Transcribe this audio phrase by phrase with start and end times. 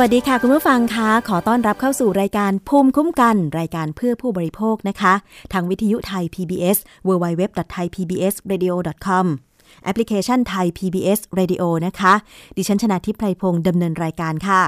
[0.00, 5.14] วัสดีค่ะ คุณผู้ฟังคะขอต้อนรับเข้าสู่รายการภูมิคุ้มกัน รายการเพื่อผู้บริโภคนะคะ
[5.52, 6.76] ทางวิทยุไทย PBS
[7.08, 9.26] www.thaipbsradio.com
[9.84, 12.14] แอปพลิเคชันไทย PBS Radio นะคะ
[12.56, 14.62] ดิฉันชนะทิพไพรพงศ์ดำเนินรายการค่ะ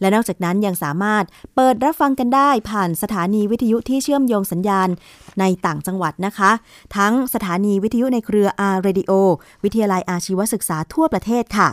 [0.00, 1.24] และนอกจากนั้นยังสามารถ
[1.54, 4.88] เปิดรับฟังกันได้ผ่านสถานีวิทยุที่เชื่อมโยงสัญญาณ
[5.40, 6.50] ในต่างจังหวัดนะคะ
[6.96, 9.12] ทั้งสถานีวิทยุในเครือ R Radio
[9.64, 11.70] วิทยาลัยอาชีวศึกษาทั่วประเทศค่ะ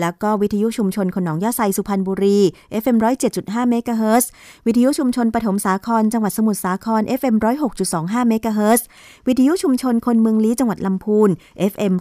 [0.00, 2.38] แล้วก็วิทยุชุมชนคนหนองยาไซสุพรรณบุรี
[2.82, 2.96] FM
[3.32, 4.30] 107.5เมกะเฮิรตซ์
[4.66, 7.36] วิทยุชุมชนปฐมสาครจังหวัดสมุทรสาคร FM
[7.82, 8.86] 106.25เมกะเฮิรตซ์
[9.28, 11.30] วิทยุชุมชนคนเมืองลี้จังหวัดลำพูน
[11.72, 11.94] FM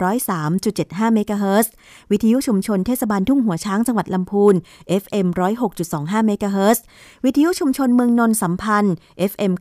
[0.53, 1.71] 103.75เมกะเฮิรตซ์
[2.11, 4.55] วิทยุชุมชนเทศบาลทุ่งหัวช้างจังหวัดลำพูน
[5.01, 5.27] FM
[5.77, 6.83] 106.25เมกะเฮิรตซ์
[7.25, 8.95] วิทยุชุมชนเมืองนนท์สัมพันธ์
[9.31, 9.53] FM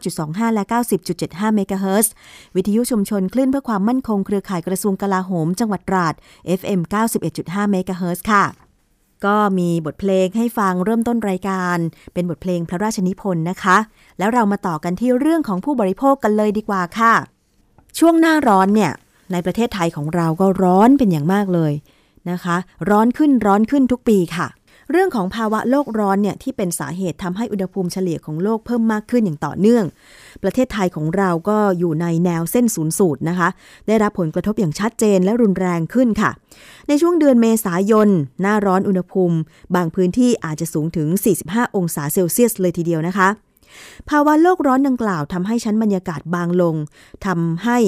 [0.00, 0.64] 99.25 และ
[1.10, 2.12] 90.75เมกะเฮิรตซ์
[2.56, 6.14] วิทยุชุมชนคลื่นเพื่อความมั่นคงเครือข่ายกระทรวงกลาโหม จังหวัดตราด
[6.60, 6.80] FM
[7.26, 8.44] 91.5เมกะเฮิร์ค่ะ
[9.24, 11.78] ก็มีบทเพลงให้ฟังเริ่มต้นรายการ
[12.14, 13.76] เป็นบทเพลงพระราชนิพนธ์นะคะ
[14.18, 17.14] แล้วเรามาต่อกันที่เรื่องของผู้บริโภคกันเลยดีกว่าค่ะ
[17.98, 18.92] ช่วงหน้าร้อนเนี่ย
[19.32, 21.72] ในประเทศไทยของเราก็ร้อนเป็นอย่างมากเลย
[22.30, 22.56] นะคะ
[22.90, 24.46] ร้อนขึ้นร้อนขึ้นทุกปีค่ะ
[24.90, 29.84] เรื่องของภาวะโลกร้อนเนี่ยที่เป็นสาเหตุทำให้อุณหภูมิเฉลี่ยของโลกเพิ่มมากขึ้นอย่างต่อเนื่อง
[30.42, 33.48] ประเทศไทยของเราก็อยู่ในแนวเส้นศูนย์สูตรนะคะ
[33.86, 36.30] ได้รับผลกระทบอย่างชัดเจนและรุนแรงขึ้นค่ะ
[36.88, 38.08] ในช่วงเดือนเมษายน
[38.42, 39.36] หน้าร้อนอุณหภูมิ
[39.74, 41.08] บางพื้นที่อาจจะสูงถึง
[41.42, 43.28] 45 องศาเซลเซียสเลยทีเดียวนะคะ
[44.08, 46.74] ภาวะโลกร้อนดังกล่าวทำให้ชั้นบรรยากาศบางลง
[47.26, 47.78] ทำให้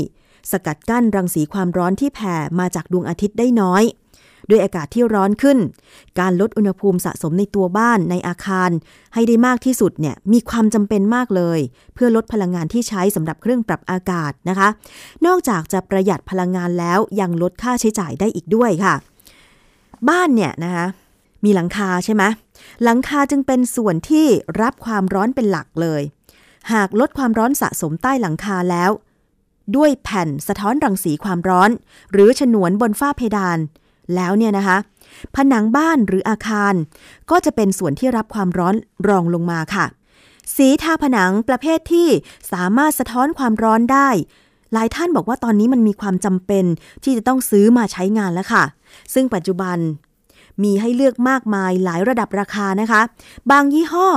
[0.51, 3.85] สกัดกั้นรังสีความร้อนที่แผ่มาจากดวงอาทิตย์ได้น้อย
[4.51, 5.59] ด้วยอากาศที่ร้อนขึ้น
[6.21, 8.71] การลดอุณหภูมิสะสมในตัวบ้านในอาคาร
[9.15, 11.61] ให้ได้มากที่สุดเนี่ยมีความจำเป็นมากเลย
[11.95, 14.69] เพื่อลดพลังงานที่ใช้สำหรับเครื่องปรับอากาศนะคะ
[15.27, 18.95] นอกจากจะประหยัดพลังงานแล้วยังลดค่าใช้จ่ายได้อีกด้วยค่ะ
[20.09, 20.87] บ้านเนี่ยนะคะ
[21.45, 22.23] มีหลังคาใช่ไหม
[22.85, 24.27] หลังคาจึงเป็นส่วนที่
[24.63, 26.03] รับความร้อนเป็นหลักเลย
[26.73, 28.91] หากลดความร้อนสะสมใต้หลังคาแล้ว
[29.77, 31.71] ด้วยแผ่นสะท้อนรังสีความร้อน
[32.13, 33.59] หรือฉนวนบนฝ้าเพดาน
[34.15, 34.79] แล้วเนี่ยนะคะ
[35.37, 36.75] ผนังบ้านหรืออาคาร
[37.31, 38.75] ก็จะเป็นส่วนที่รับความร้อน
[39.09, 39.87] รองลงมาค่ะ
[40.57, 42.09] สีทาผนังประเภทที่
[42.53, 44.09] สามารถสะท้อนความร้อนได้
[44.73, 46.65] หลายท่านบอกว่าตอนนี้มันมีความจำเป็น
[47.03, 48.65] ที่จะต้องซื้อมาใช้งานแล้วค่ะ
[49.15, 49.79] ซึ่งปัจจุบัน
[50.63, 53.01] มีให้เลือกมากมายหลายระดับราคานะคะ
[53.51, 54.09] บางยี่ห้อ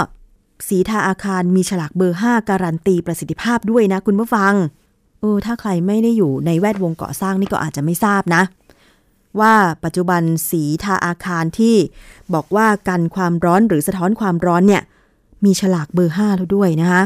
[0.68, 4.54] สีทาอาคารมีฉลากเบอร์ 5 การันตีประสิทธิภาพด้วยนะคุณผู้ฟัง
[5.22, 8.42] เออถ้าใครไม่ได้อยู่ในแวดวงก่อสร้างนี่ก็อาจจะไม่ทราบนะ
[9.40, 11.76] ว่าปัจจุบันสีทาอาคารที่
[12.34, 14.84] บอกว่ากันความร้อนหรือสะท้อนความร้อนเนี่ย
[15.46, 17.04] มีฉลากเบอร์ 5 แล้วด้วยนะคะ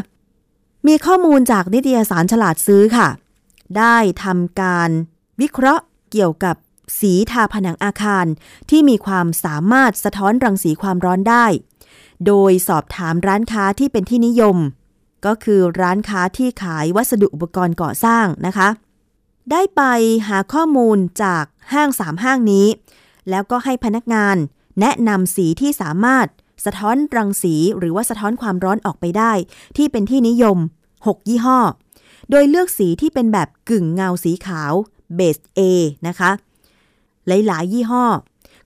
[0.87, 3.07] มีข้อมูลจากนิตยสารฉลาดซื้อค่ะ
[3.77, 4.89] ได้ทำการ
[5.41, 6.55] วิเคราะห์เกี่ยวกับ
[6.99, 8.25] สีทาผนังอาคาร
[8.69, 11.45] ที่มีความสามารถสะท้อนรังสีความร้อนได้
[12.25, 14.57] โดยสอบถามร้านค้าที่เป็นที่นิยม
[15.25, 18.69] ก็คือร้านค้าที่ขายวัสดุอุปกรณ์ก่อสร้างนะคะ
[19.51, 19.81] ได้ไป
[20.27, 22.67] หาข้อมูลจาก ห้างสามห้างนี้
[23.29, 24.35] แล้วก็ให้พนักงาน
[24.79, 26.27] แนะนำสีที่สามารถ
[26.65, 29.31] สะท้อนรังสีหรือว่าสะท้อนความร้อนออกไปได้
[29.77, 30.57] ที่เป็นที่นิยม
[30.93, 31.59] 6 ยี่ห้อ
[32.29, 34.73] โดยเลือกสีที่เป็นแบบกึ่งเงาสีขาว
[35.15, 35.59] เบส A
[36.07, 36.31] นะคะ
[37.27, 38.05] หลาย ๆ ยี่ห้อ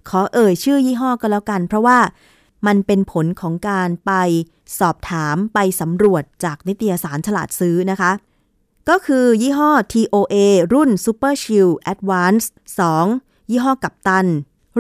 [0.10, 2.00] ขอเอ่ยชื่อยี่ห้อก็แล้วกัน เพราะว่า
[2.68, 4.12] มันเป็นผลของการไป
[4.80, 8.12] สอบถามไปสำรวจจากนิตยสารฉลาดซื้อนะคะ
[8.90, 10.36] ก็คือยี่ห้อ TOA
[10.74, 12.46] รุ่น Super Chill Advance
[13.00, 14.28] 2 ยี่ห้อกัปตัน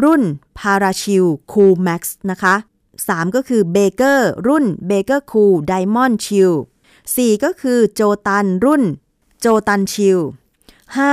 [0.03, 0.23] รุ่น
[0.59, 2.01] Parachill Cool Max
[2.31, 2.55] นะคะ
[2.97, 6.53] 3 ก็คือ Baker รุ่น Baker Cool Diamond Chill
[7.03, 8.83] 4ก็คือโจตันรุ่น
[9.39, 10.19] โจตันชิล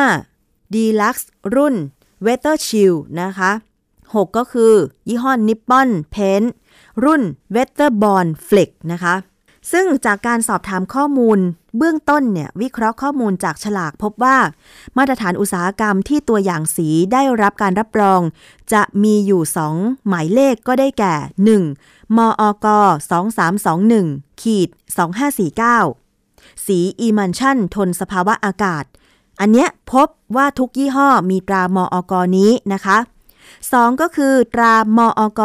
[0.05, 1.25] 5 Deluxe
[1.55, 1.75] รุ่น
[2.27, 3.51] Weather Chill นะคะ
[3.95, 4.73] 6 ก็คือ
[5.09, 6.49] ยี่ห้อ Nippon Paint
[7.05, 7.23] รุ่น
[7.55, 9.15] Weatherborn Flex นะคะ
[9.73, 11.39] ซึ่งจากการสอบถามข้อมูล
[11.77, 14.39] เบื้องต้นเนี่ยวิเคราะห์ข้อมูลจากฉลากพบว่า
[14.97, 18.21] มาตรฐานอุตสาหกรรมที่ตัวอย่างสีได้รับการรับรอง
[18.73, 19.43] จะมีอยู่
[19.77, 21.15] 2 หมายเลขก็ได้แก่
[21.67, 22.17] 1.
[22.17, 22.67] มอก
[23.95, 24.69] 2321ขีด
[25.87, 28.85] 2549 สีอีมันชั่น ทนสภาวะอากาศ
[29.41, 32.99] อันเนี้ยพบว่าทุกยี่ห้อมีตรามอกนี้นะคะ
[33.55, 35.43] 2 ก็คือ ตรามอก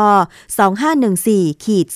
[0.85, 1.87] 2514ขีด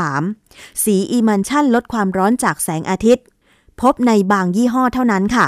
[0.00, 3.24] 2553 สีอีมันชั่นลดความร้อนจากแสงอาทิตย์
[3.80, 5.46] พบในบางยี่ห้อเท่านั้นค่ะ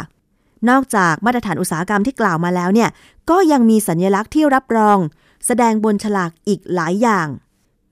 [0.68, 2.90] นอกจากมาตรฐานอุตสาหกรรมที่กล่าวมาแล้วเนี่ย
[3.30, 4.98] ก็ยังมีสัญลักษณ์ที่รับรอง
[5.46, 7.26] แสดงบนฉลากอีกหลายอย่าง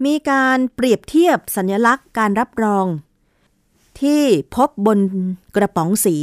[0.05, 2.87] มีการเปรียบเทียบสัญลักษณ์การรับรอง
[4.01, 4.23] ที่
[4.55, 4.99] พบบน
[5.57, 6.17] กระป๋องสี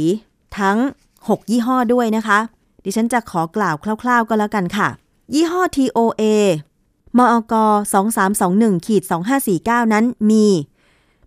[0.58, 0.78] ทั้ง
[1.18, 2.38] 6 ยี่ห้อด้วยนะคะ
[2.84, 4.88] ดิฉันจะขอกล่าวคร่าว ๆ ก็แล้วกันค่ะ
[5.34, 6.24] ยี่ห้อ TOA
[7.18, 7.54] มอก
[8.20, 9.02] 2321ขีด
[9.48, 10.46] 2549 นั้นมี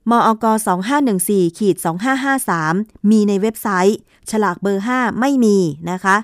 [0.10, 0.46] มอก
[1.02, 1.76] 2514ขีด
[2.44, 4.00] 2553 มีในเว็บไซต์
[4.32, 5.58] ฉลากเบอร์ 5 ไม่มี
[5.92, 6.18] นะคะ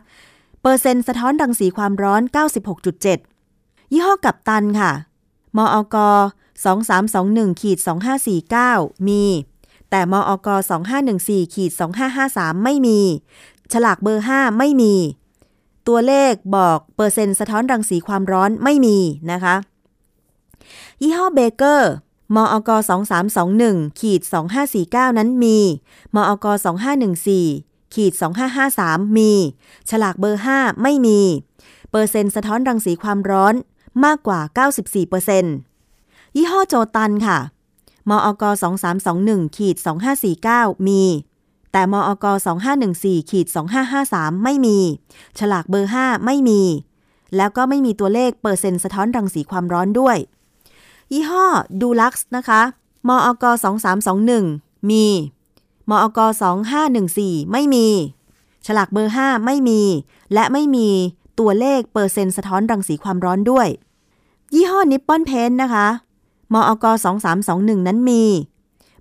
[0.62, 2.21] เปอร์เซ็นต์สะท้อนรังสีความร้อน
[2.88, 4.91] 96.7 ยี่ห้อกับตันค่ะ
[5.57, 5.98] มอก
[6.79, 7.77] 2321ขีด
[8.43, 9.24] 2549 มี
[9.89, 10.50] แต่มอก
[11.01, 11.71] 2514ขีด
[12.17, 13.00] 2553 ไม่มี
[13.74, 14.93] ฉลากเบอร์ 5 ไม่มี
[15.88, 18.98] ตัวเลขบอกเปอร์เซ็นต์สะท้อนรังสีความร้อนไม่มี
[19.31, 19.55] นะคะ
[21.01, 21.91] ยี่ห้อเบเกอร์
[22.36, 22.69] มอก
[23.36, 24.21] 2321ขีด
[24.69, 25.57] 2549 นั้นมี
[26.15, 26.45] มอก
[27.19, 28.13] 2514ขีด
[28.65, 29.31] 2553 มี
[29.89, 31.19] ฉลากเบอร์ 5 ไม่มี
[31.91, 33.53] เปอร์เซ็นต์สะท้อนรังสีความร้อน
[34.05, 34.39] มากกว่า
[35.59, 37.39] 94%ยี่ห้อโจตันค่ะ
[38.09, 38.43] มอก
[39.00, 39.75] 2321ขีด
[40.31, 41.03] 2549 มี
[41.71, 42.25] แต่มอก
[42.77, 43.47] 2514ขีด
[43.95, 44.77] 2553 ไม่มี
[45.39, 46.61] ฉลากเบอร์ 5 ไม่มี
[47.35, 50.17] แล้วก็ไม่มีตัวเลขเปอร์เซ็นต์สะท้อนรังสีความร้อนด้วย
[51.11, 51.45] ยี่ห้อ
[51.81, 52.61] ดูลักซ์นะคะ
[53.07, 53.45] มอก
[54.17, 55.05] 2321 มี
[55.89, 56.19] มอก
[56.85, 57.88] 2514 ไม่มี
[58.65, 59.81] ฉลากเบอร์ 5 ไม่มี
[60.33, 60.89] และไม่มี
[61.39, 63.67] ตัวเลขเปอร์เซ็นต์สะท้อนรังสีความร้อนด้วย
[64.53, 65.88] ยี่ห้อนิปปอนเพนนะคะ
[66.53, 66.85] มอก
[67.35, 68.23] 2321 นั้นมี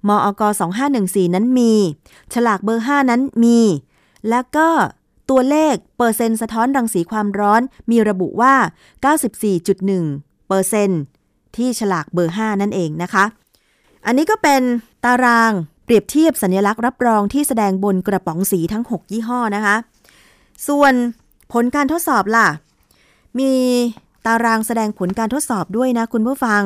[0.08, 0.42] มอก
[0.88, 1.72] 2514 นั้นมี
[2.34, 3.60] ฉลากเบอร์ 5 นั้นมี
[4.28, 4.68] แล้วก็
[5.30, 8.54] ตัวเลขเปอร์เซ็นต์สะท้อนรังสีความร้อนมีระบุว่า
[9.70, 11.00] 94.1เปอร์เซ็นต์
[11.56, 13.24] ที่ฉลากเบอร์ 5 นั่นเองนะคะ
[14.06, 14.62] อันนี้ก็เป็น
[15.04, 15.52] ตาราง
[15.84, 19.76] เปรียบเทียบสัญลักษณ์รับรองที่แสดงบนกระป๋องสีทั้ง 6 ยี่ห้อนะคะ
[20.68, 20.92] ส่วน
[21.52, 22.48] ผลการทดสอบล่ะ
[23.38, 23.52] มี
[24.26, 26.62] ตารางแสดงผลการทดสอบด้วยนะคุณผู้ฟัง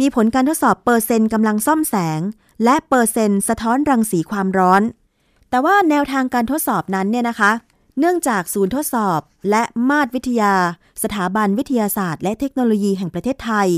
[0.00, 2.20] มีผลการทดสอบเปอร์เซ็นต์กำลังซ่อมแสง
[2.64, 4.82] และเปอร์เซ็นต์สะท้อนรังสีความร้อน
[5.50, 7.50] แต่ว่าแนวทางการทดสอบนั้นเนี่ยนะคะ
[7.98, 10.54] เนื่องจากศูนย์ทดสอบ และมาตรวิทยา
[11.02, 13.68] สถาบันวิทยาศาสตร์ และเทคโนโลยีแห่งประเทศไทย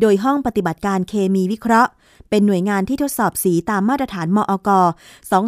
[0.00, 1.90] โดยห้องปฏิบัติการเคมีวิเคราะห์
[2.30, 4.70] เป็นหน่วยงานที่ทดสอบสีตามมาตรฐานมอก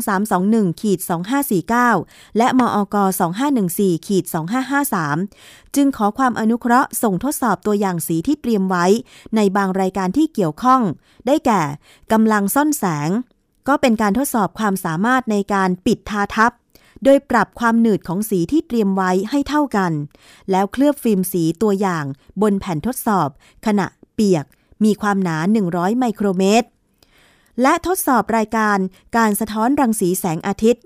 [0.01, 0.99] 2321ขีด
[1.89, 2.97] 2549 และมอก
[3.51, 4.25] 2514ขีด
[5.01, 8.87] 2553 จึงขอความอนุเคราะห์ส่งทดสอบตัวอย่างสีที่เตรียมไว้
[9.37, 10.83] ในบางรายการที่เกี่ยวข้อง
[11.27, 11.63] ได้แก่
[12.13, 13.11] กำลังซ่อนแสง
[13.69, 16.53] ก็เป็นการทดสอบความสามารถในการปิดทาทับ
[17.05, 19.93] โดยปรับความหนืดของสีที่เตรียมไว้ให้เท่ากัน
[20.51, 22.05] แล้วเคลือบฟิล์มสีตัวอย่าง
[22.43, 23.29] บนแผ่นทดสอบ
[23.67, 24.45] ขณะเปียก
[24.85, 25.37] มีความหนา
[25.69, 26.69] 100 ไมโครเมตร
[27.63, 28.79] และทดสอบรายการ
[29.17, 30.83] การสะท้อนรังสีแสงอาทิตย์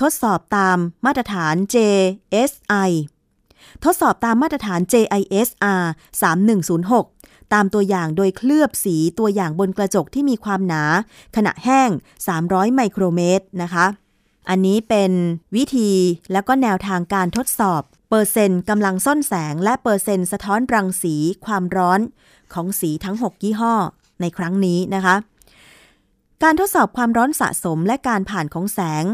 [0.00, 2.90] ทดสอบตามมาตรฐาน JSI
[3.84, 5.82] ทดสอบตามมาตรฐาน JISR
[6.72, 10.84] 3106 ตามตัวอย่างโดยเคลือบสีตัวอย่างบนกระจกที่มีความหนา
[11.36, 11.90] ขณะแห้ง
[12.32, 13.86] 300 ไมโครเมตรนะคะ
[14.48, 15.12] อันนี้เป็น
[15.56, 15.90] วิธี
[16.32, 21.14] แล้วก็แนวทางการทดสอบเปอร์เซ็นต์กำลังซ่อนแสงและเปอร์เซ็นต์สะท้อนรังสี
[21.46, 22.00] ความร้อน
[22.54, 23.74] ของสีทั้ง 6 ยี่ห้อ
[24.20, 25.16] ในครั้งนี้นะคะ
[26.42, 29.04] การทดสอบความร้อนสะสมและการผ่านของแสง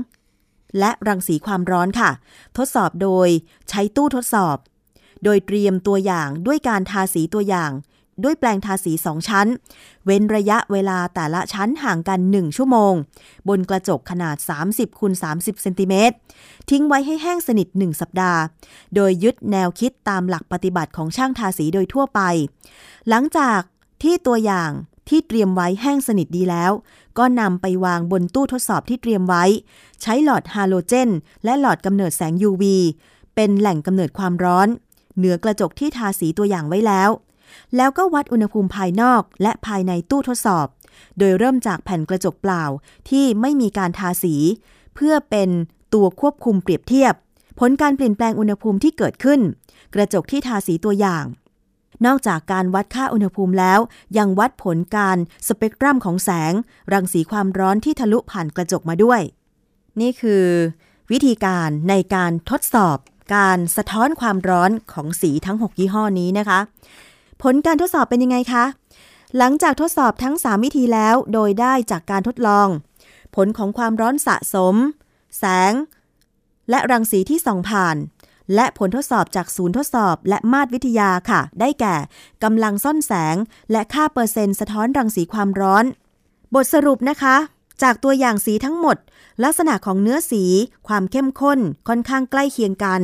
[0.78, 2.10] และรังสีความร้อนค่ะ
[2.56, 3.28] ทดสอบโดย
[3.68, 4.56] ใช้ตู้ทดสอบ
[5.24, 7.70] โดยเตรียมตัวอย่างด้วยการทาสีตัวอย่าง
[8.22, 9.46] ด้วยแปลงทาสี2ชั้น
[10.04, 12.94] เว้นระยะเวลาแต่ละชั้นห่างกัน 1 ชั่วโมง
[13.48, 14.36] บนกระจกขนาด
[14.68, 16.14] 30คูณ30เซนติเมตร
[16.70, 18.40] ทิ้งไว้ให้แห้งสนิท 1 สัปดาห์
[18.94, 22.20] โดยยึดแนวคิดตามหลักปฏิบัติของช่างทาสีโดยทั่วไป
[23.08, 23.60] หลังจาก
[24.02, 24.70] ที่ตัวอย่าง
[25.08, 26.72] ที่เตรียมไว้แห้งสนิทดีแล้ว
[27.18, 29.44] ก็นำไปวางบนตู้ทดสอบที่เตรียมไว้
[30.02, 31.10] ใช้หลอดฮาโลเจน
[31.44, 32.64] และหลอดกำเนิดแสง UV
[33.34, 34.68] เป็นแหล่งกำเนิดความร้อน
[35.16, 37.10] เหนือกระจกที่ทาสีตัวอย่างไว้แล้ว
[37.76, 40.66] แล้วก็วัดอุณหภูมิภายนอกและภายในตู้ทดสอบ
[41.18, 42.64] โดยเริ่มจากแผ่นกระจกเปล่า
[43.10, 44.34] ที่ไม่มีการทาสี
[44.94, 45.50] เพื่อเป็น
[45.94, 47.14] ตัวควบคุมเปรียบเทียบ
[47.60, 49.40] ผลการเปลี่ยนแปลงอุณหภูมิที่เกิดขึ้น
[49.94, 51.24] กระจกที่ทาสีตัวอย่าง
[52.06, 53.80] นอกจากการวัดค่าอุณหภูมิแล้ว
[54.18, 56.52] ยังวัดผลการสเปกตรัมของแสง
[56.92, 59.20] รังสีความร้อนที่ทะลุผ่านกระจกมาด้วย
[60.00, 60.44] นี่คือ
[61.10, 62.96] วิธีการในการทดสอบ
[63.34, 66.60] การสะท้อนความร้อนของสีทั้ง 6 ยี่ห้อนี้นะคะ
[67.42, 68.64] ผลการทดสอบเป็นยังไงคะ
[69.38, 72.68] หลังจากทดสอบทั้ง 3 วิธีแล้วโดยได้จากการทดลอง
[73.36, 74.74] ผลของความร้อนสะสม
[75.38, 75.72] แสง
[76.70, 77.96] และรังสีที่ส่องผ่าน
[78.54, 81.96] และผลทดสอบจากศูนย์ทดสอบและมาตรวิทยาค่ะ ได้แก่
[82.44, 83.36] กำลังซ่อนแสง
[83.72, 85.84] และค่าเปอร์เซ็นต์สะท้อนรังสีความร้อน
[86.54, 87.36] บทสรุปนะคะ
[87.82, 88.96] จากตัวอย่างสีทั้งหมด
[89.44, 90.44] ลักษณะของเนื้อสี
[90.88, 93.02] ความเข้มข้นค่อนข้างใกล้เคียงกัน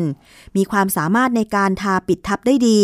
[0.57, 2.81] มีความสามารถในการทาปิดทับได้ดี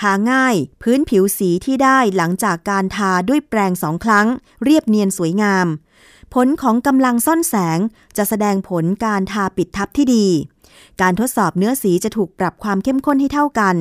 [0.00, 4.26] ทาง่ายพื้นผิวสีที่ได้หลังจากการทาด้วยแปรงสองครั้ง
[4.64, 5.66] เรียบเนียนสวยงาม
[6.34, 7.78] ผลของกำลังซ่อนแสง
[8.16, 10.26] จะแสดงผลการทาปิดทับที่ดี
[11.00, 13.76] การทดสอบเนื้อสีจะถูกปรับความเข้มข้นให้เท่ากัน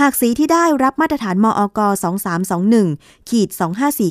[0.00, 1.80] หากสีที่ได้รับมาตรฐานมอก
[2.54, 3.48] 2321ขีด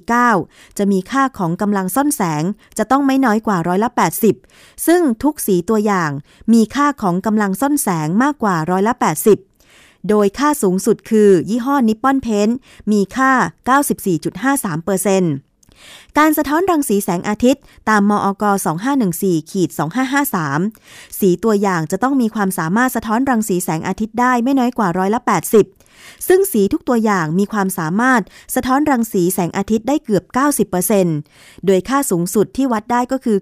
[0.08, 2.44] 2549 จะมีค่าของกำลังซ่อนแสง
[2.78, 3.90] จะต้องไม่น้อยกว่าร้อยละ
[4.38, 6.12] 80 ซึ่งทุกสีตัวอย่าง
[6.54, 8.94] มีค่าของกำลังซ่อนแสงมากกว่าร้อยละ
[9.30, 9.55] 80
[10.10, 12.50] โดยค่าสูงสุดคือ ยี่ห้อนิปปอนเพน
[12.92, 13.32] มีค่า
[14.54, 18.44] 94.53%การสะท้อนรังสีแสงอาทิตย์ ตามมอก
[18.98, 19.70] 2514ขีด
[20.44, 28.22] 2553 สีตัวอย่างจะต้องมีความสามารถสะท้อนรังสีแสงอาทิตย์ได้ไม่น้อยกว่าร้อยละ 80 ซึ่งสีทุกตัวอย่างมีความสามารถ
[28.56, 30.24] สะท้อนรังสีแสงอาทิตย์ได้เกือบ
[30.96, 33.38] 90%โดยค่าสูงสุดที่วัดได้ก็คือ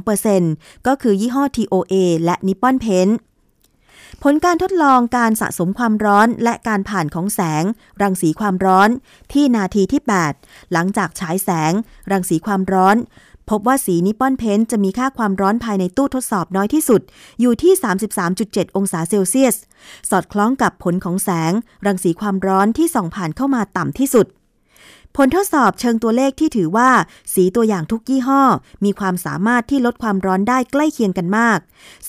[0.00, 3.12] 91.2%ก็คือยี่ห้อ TOA และ Nippon Paint
[4.22, 7.64] ผลการทดลองการสะสมความร้อนและการผ่านของแสง
[8.02, 8.88] รังสีความร้อน
[9.32, 10.02] ที่นาทีที่
[10.36, 11.72] 8 หลังจากฉายแสง
[12.10, 12.96] รังสีความร้อน
[13.50, 17.00] พบว่าสีนิปปอนเพนจะมีค่าความร้อนภายในตู้ทดสอบน้อยที่สุด
[17.40, 17.72] อยู่ที่
[18.24, 19.56] 33.7 องศาเซลเซียส
[20.10, 21.52] สอดคล้องกับผลของแสง
[21.86, 24.26] รังสีความร้อนที่ส่องผ่านเข้ามาต่ำที่สุด
[25.16, 26.90] ผลทดสอบเชิงตัวเลขที่ถือว่า
[27.34, 28.42] สีตัวอย่างทุกยี่ห้อ
[28.84, 31.58] มีความสามารถที่ลดความร้อนได้ใกล้เคียงกันมาก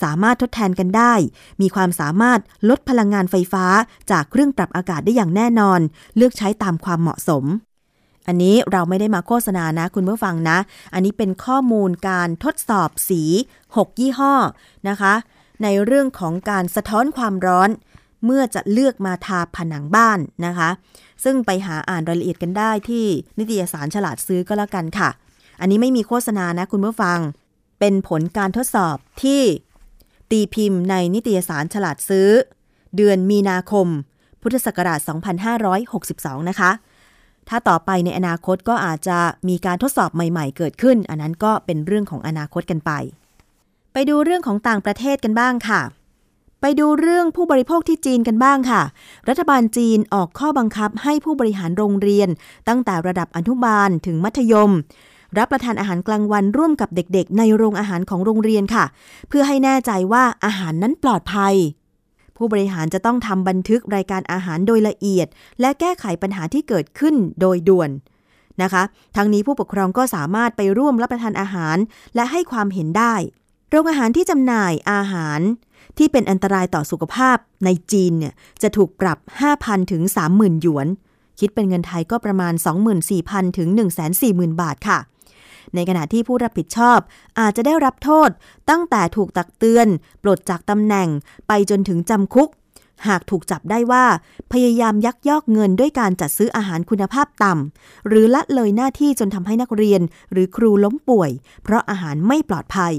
[0.02, 1.12] สามารถทดแทนกันได้
[1.60, 3.64] มีความสามารถลดพลังงานไฟฟ้า
[4.10, 5.80] จากเครื่องปรับอากาศได้อย่างแน่นอน
[6.16, 7.44] เลือกใช้ตามความเหมาะสม
[8.28, 10.58] อันนี้เราไม่ได้มาโฆษณานะ คุณผู้ฟังนะ
[10.94, 13.22] อันนี้เป็นข้อมูลการทดสอบสี
[13.66, 14.34] 6 ยี่ห้อ
[14.88, 15.14] นะคะ
[15.62, 17.70] ในเรื่องของการสะท้อนความร้อน
[18.24, 20.70] เมื่อจะเลือกมาทาผนังบ้านนะคะ
[21.24, 23.06] ซึ่งไปหาอ่านรายละเอียดกันได้ที่
[23.38, 25.10] นิตยสารฉลาดซื้อก็แล้วกันค่ะ
[25.60, 27.18] อันนี้ไม่มีโฆษณานะคุณผู้ฟัง
[27.80, 29.42] เป็นผลการทดสอบที่
[30.30, 32.28] ตีพิมพ์ในนิตยสารฉลาดซื้อ
[32.96, 33.86] เดือนมีนาคม
[34.42, 35.00] พุทธศักราช
[35.74, 36.70] 2562 นะคะ
[37.48, 42.92] ถ้าต่อไปในอนาคตก็อาจจะมีการทดสอบใหม่ๆ เกิดขึ้น อันนั้นก็เป็นเรื่องของอนาคตกันไป
[43.92, 45.80] ไปดูเรื่องของต่างประเทศกันบ้างค่ะ
[46.66, 48.82] ไปดูเรื่องผู้บริโภคที่จีนกันบ้างค่ะ
[49.28, 52.28] รัฐบาลจีนออกข้อบังคับให้ผู้บริหารโรงเรียน
[52.68, 54.70] ตั้งแต่ระดับอนุบาลถึงมัธยม
[55.38, 58.84] รับประทานอาหารกลางวันร่วมกับเด็กๆ ในโรงอาหารของโรงเรียนค่ะ
[59.28, 61.54] เพื่อให้แน่ใจว่าอาหารนั้นปลอดภัย
[62.36, 65.26] ผู้บริหารจะต้องทำบันทึกรายการอาหารโดยละเอียด
[65.60, 67.90] และแก้ไขปัญหาที่เกิดขึ้นโดยด่วน
[68.62, 68.82] นะคะ
[69.16, 71.76] ทั้งนี้ผู้ปกครองก็สามารถไปร่วมรับประทานอาหาร
[72.14, 73.14] และให้ความเห็นได้
[73.70, 75.42] โรงอาหารที่จำหน่ายอาหาร
[75.98, 79.18] ที่เป็นอันตรายต่อสุขภาพในจีนเนี่ยจะถูกปรับ
[79.54, 80.02] 5,000 ถึง
[80.32, 80.86] 30,000 หยวน
[81.40, 82.54] คิดเป็นเงินไทยก็ประมาณ
[83.04, 83.68] 24,000 ถึง
[84.14, 84.98] 140,000 บาทค่ะ
[85.74, 86.98] ในขณะที่ผู้รับผิดชอบ
[87.40, 88.30] อาจจะได้รับโทษ
[88.70, 89.88] ตั้งแต่ถูกตักเตือน
[90.22, 91.08] ปลดจากตำแหน่ง
[91.48, 92.50] ไปจนถึงจำคุก
[93.08, 94.04] หากถูกจับได้ว่า
[94.52, 100.00] พยายามยักยอกเงินด้วยการจัดซื้ออาหารคุณภาพต่ำหรือละเลยหน้าที่จนทำให้นักเรียน
[100.32, 101.30] หรือครูล้มป่วย
[101.62, 102.94] เพราะอาหารไม่ปลอดภัย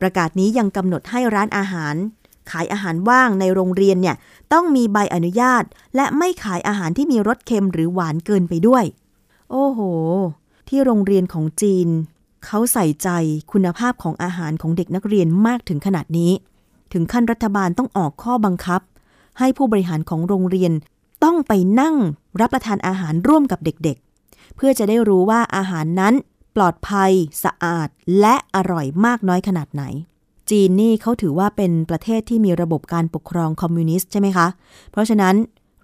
[0.00, 1.94] ประกาศนี้ยังกำหนดให้ร้านอาหาร
[2.50, 4.16] ขายอาหารว่างในโรงเรียนเนี่ย
[4.52, 5.64] ต้องมีใบอนุญาต
[5.96, 8.84] และไม่ขายอาหารที่มีรสเค็มหรือหวานเกินไปด้วย
[9.50, 9.80] โอ้โห
[10.68, 11.88] ที่โรงเรียนของจีน
[12.44, 13.08] เขาใส่ใจ
[13.52, 16.32] คุณภาพของอาหารของเด็กนักเรียนมากถึงขนาดนี้
[16.92, 18.80] ถึงขั้นรัฐบาลต้องออกข้อบังคับ
[19.38, 20.72] ให้ผู้บริหารของโรงเรียน
[21.24, 21.96] ต้องไปนั่ง
[22.40, 26.14] รับประทานอาหารร่วมกับเด็กๆ เพื่อจะได้รู้ว่าอาหารนั้น
[26.56, 27.12] ปลอดภัย
[27.44, 27.88] สะอาด
[28.20, 29.84] และอร่อยมากน้อยขนาดไหน
[30.50, 34.46] จีนนี่เขาถือว่าเป็นประเทศที่มีระบบการปกครองคอมมิวนิสต์ใช่ไหมคะ
[34.90, 35.34] เพราะฉะนั้น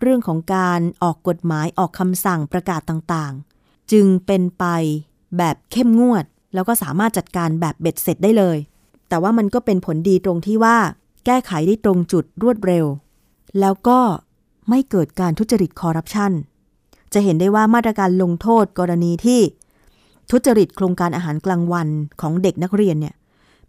[0.01, 4.65] เรื่องของการออกกฎหมายออกคำสั่งประกาศต่างๆ จึงเป็นไป
[5.39, 6.25] แบบเข้มงวด
[6.55, 8.59] แล้วก็สามารถจัดการแบบเบ็ดเสร็จได้เลย
[9.09, 10.77] แต่ว่ามันก็เป็นผลดีตรงที่ว่า
[11.27, 12.85] แก้ไขได้ตรงจุดรวดเร็ว
[13.61, 14.01] แล้วก็
[14.69, 16.33] ไม่เกิดการทุจริตคอร์รัปชัน
[17.13, 19.41] จะเห็นได้ว่ามาตรการลงโทษกรณีที่
[20.31, 21.89] ทุจริตโครงการอาหารกลางวัน
[22.21, 23.15] ของเด็กนักเรียนเนี่ย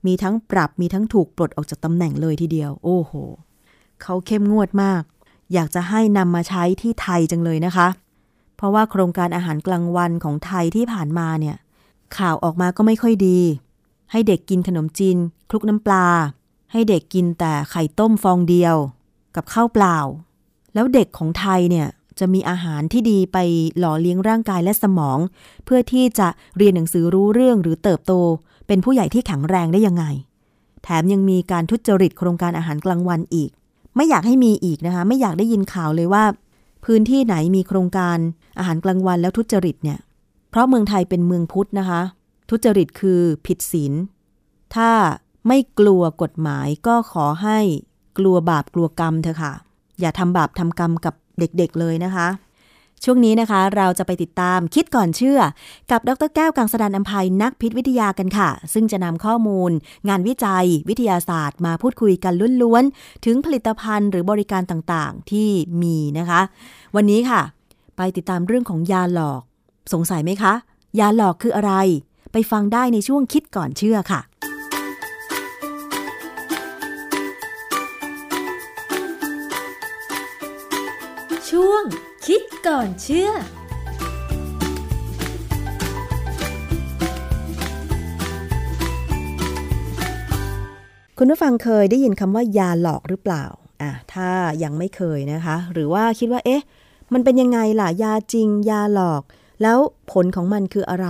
[0.06, 3.12] มีทั้งปรับมีทั้งถูกปลดออกจากตำแหน่งเลยทีเดียว โอ้โห
[4.02, 5.02] เขาเข้มงวดมาก
[5.54, 7.88] อยากจะให้นำมาใช้ที่ไทยจังเลยนะคะ
[8.56, 11.56] เพราะว่าโครงการอาหารกลางวันของไทยที่ผ่านมาเนี่ย
[12.18, 13.40] ข่าวออกมาก็ไม่ค่อยดี
[14.12, 15.18] ให้เด็กกินขนมจีน
[15.50, 16.06] คลุกน้ำปลา
[16.72, 18.76] ให้เด็กกินแต่ไข่ต้มฟองเดียว
[19.36, 19.98] กับข้าวเปล่า
[20.74, 21.88] แล้วเด็กของไทยเนี่ย
[22.20, 23.38] จะมีอาหารที่ดีไป
[23.80, 25.20] หล่อเลี้ยงร่างกายและสมอง
[25.66, 26.28] เพื่อที่จะ
[26.58, 28.14] เรียนหนังสือรู้เรื่องหรือเติบโต
[28.68, 30.06] เป็นผู้ใหญ่ที่แข็งแรงได้ยังไง
[30.84, 33.50] แถมยังมีการทุจริตโครงการอาหารกลางวันอีก
[33.96, 36.24] ไม่อยากให้มีอีกนะคะ ไม่อยากได้ยินข่าวเลยว่า
[36.86, 38.18] พื้นที่ไหนมีโครงการ
[38.58, 40.00] อาหารกลางวันแล้วทุจริตเนี่ย
[40.50, 42.02] เพราะเมืองไทยเป็นเมืองพุทธนะคะ
[42.50, 43.94] ทุจริตคือผิดศีล
[44.76, 44.92] ถ้า
[45.48, 47.60] ไม่กลัวกฎหมายก็ขอให้
[48.18, 49.54] กลัวบาปกลัวกรรมเถอะค่ะ
[50.00, 52.28] อย่าทำบาปทำกรรมกับ เด็กๆเลยนะคะ
[53.04, 55.40] ช่วงนี้นะคะ เราจะไปติดตามคิดก่อนเชื่อ
[55.92, 59.72] กับดรแก้วกังสดานอัมภัยนักพิษวิทยากันค่ะ ซึ่งจะนำข้อมูล
[60.10, 65.50] งานวิจัย วิทยาศาสตร์ มาพูดคุยกันล้วนๆ ถึงผลิตภัณฑ์หรือบริการต่างๆ ที่
[65.82, 66.42] มีนะคะ
[66.96, 67.42] วันนี้ค่ะ
[67.98, 69.42] ไปติดตามเรื่องของยาหลอก
[69.94, 70.54] สงสัยไหมคะ
[71.00, 71.74] ยาหลอกคืออะไร
[72.32, 74.22] ไปฟังได้ในช่วงคิดก่อนเชื่อค่ะ
[82.34, 83.30] คิดก่อนเชื่อ
[91.18, 93.46] คุณผู้ฟังเคยได้ยินคำว่ายาหลอกหรือเปล่า
[93.82, 94.30] อะถ้า
[94.64, 96.62] ยังไม่เคยนะคะ หรือว่าคิดว่าเอ๊ะ
[97.14, 99.22] มันเป็นยังไงล่ะ ยาจริง ยาหลอก
[99.62, 99.78] แล้ว
[100.12, 101.08] ผลของมันคืออะไร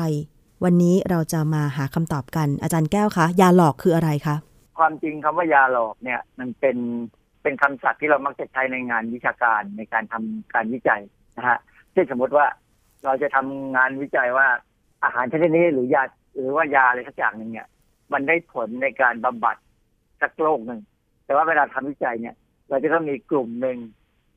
[0.63, 4.35] วันนี้เราจะมาหาคำตอบกันอาจารย์แก้วคะ ยาหลอกคืออะไรคะ
[4.77, 6.77] ความจริงคำว่ายาหลอกเนี่ย มันเป็น
[7.47, 11.01] เป็นคำศัพท์ที่เรามักจะใช้ในงานวิชาการในการทำการวิจัย
[11.37, 11.59] นะฮะ
[11.93, 12.45] เช่นสมมติว่า
[13.05, 14.47] เราจะทำงานวิจัยว่า
[15.03, 16.03] อาหารชนิดนี้หรือยา
[16.35, 17.67] หรือว่ายาอะไรสักอย่างหนึ่งเนี่ย
[18.13, 19.55] มันได้ผลในการบำบัด
[20.21, 20.81] สักโรคหนึ่ง
[21.25, 22.35] แต่ว่าเวลาทำวิจัยเนี่ย
[22.69, 23.77] เราจะต้องมีกลุ่มหนึ่ง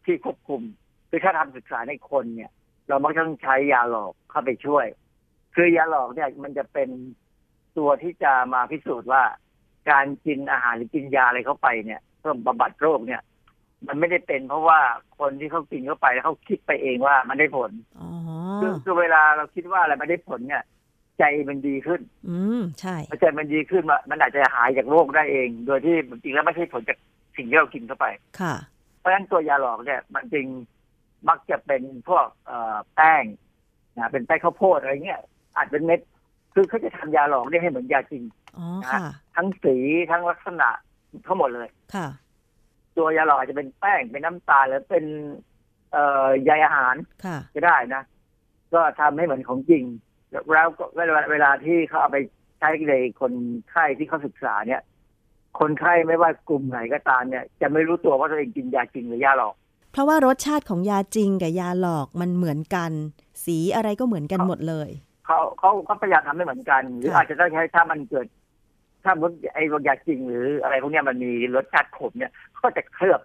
[0.04, 0.62] ที่ควบคุม
[1.08, 2.50] คือถ้าทำศึกษาในคนเนี่ย
[2.88, 4.86] เรามักจะต้องใช้ยาหลอกเข้าไปช่วย
[5.54, 6.88] คือยาหลอกเนี่ยมันจะเป็น
[7.78, 9.22] ตัวที่จะมาพิสูจน์ว่า
[9.90, 13.22] การกินอาหารหรือกินยาอะไรเข้าไปเนี่ย เพื่อบำบัดโรคเนี่ย
[13.86, 14.78] มันไม่ได้เป็นเพราะว่า
[15.18, 18.08] คนที่เขากินเข้าไปแล้วเขาคิดไปเองว่ามันได้ผลอ๋อ
[18.60, 20.62] คือคือเวลาเราคิดว่าอะไรมันได้ผลเนี่ย
[21.18, 26.98] ใจมันดีขึ้น อืมใช่พอใจมันดีขึ้นมามันอาจจะหายจากโรคได้เอง โดยที่จริงๆแล้วไม่ใช่ผลจาก
[27.36, 28.06] สิ่งที่เรากินเข้าไป
[28.40, 28.54] ค่ะ
[28.98, 30.46] เพราะฉะนั้นตัวยาหลอกเนี่ย มันจึง
[31.28, 33.24] มักจะเป็นพวกเอ่อแป้ง
[33.96, 35.20] นะเป็นแป้งข้าวโพดอะไรเงี้ย
[35.56, 36.00] อาจเป็นเม็ด
[36.54, 38.22] คือเขาจะทำยาหลอกเนี่ยให้เหมือนยาจริง
[38.58, 39.00] อ๋อค่ะ
[39.36, 39.76] ทั้งสี
[40.10, 40.68] ทั้งลักษณะ
[41.26, 42.08] ทั้งหมดเลย ค่ะ
[42.96, 45.04] ตัวยาหลอกอาจจะเป็นแป้งเป็นน้ำตาลหรือเป็น
[45.92, 46.94] เอ่อใยอาหาร
[47.24, 48.02] ค่ะก็ได้นะ
[48.74, 49.84] ก็ทำให้เหมือนของจริง
[50.30, 52.18] แล้วก็เวลาเวลาที่เขาเอาไป
[52.58, 53.32] ใช้ในคน
[53.70, 54.82] ไข้ที่เขาศึกษาเนี่ย
[55.60, 59.54] คนไข้ไม่ว่ากลุ่มไหนก็ตามเนี่ย จะไม่รู้ตัวว่าตัวเองกินยาจริงหรือยาหลอก
[59.92, 62.90] เพราะว่ารสชาติของยาจริงกับยาหลอกมันเหมือนกัน
[63.44, 64.90] สีอะไรก็เหมือนกันหมดเลย
[65.26, 68.26] เขาเขาเขาพยายามทำให้เหมือนกัน หรือค่ะอาจจะต้องใช้ถ้ามันเกิด
[69.04, 73.20] ถ้ามันไอ้พวกยาจริงหรืออะไรพวกเนี้ยมันมีรสชาติขมเนี่ย ก็จะเคลือบ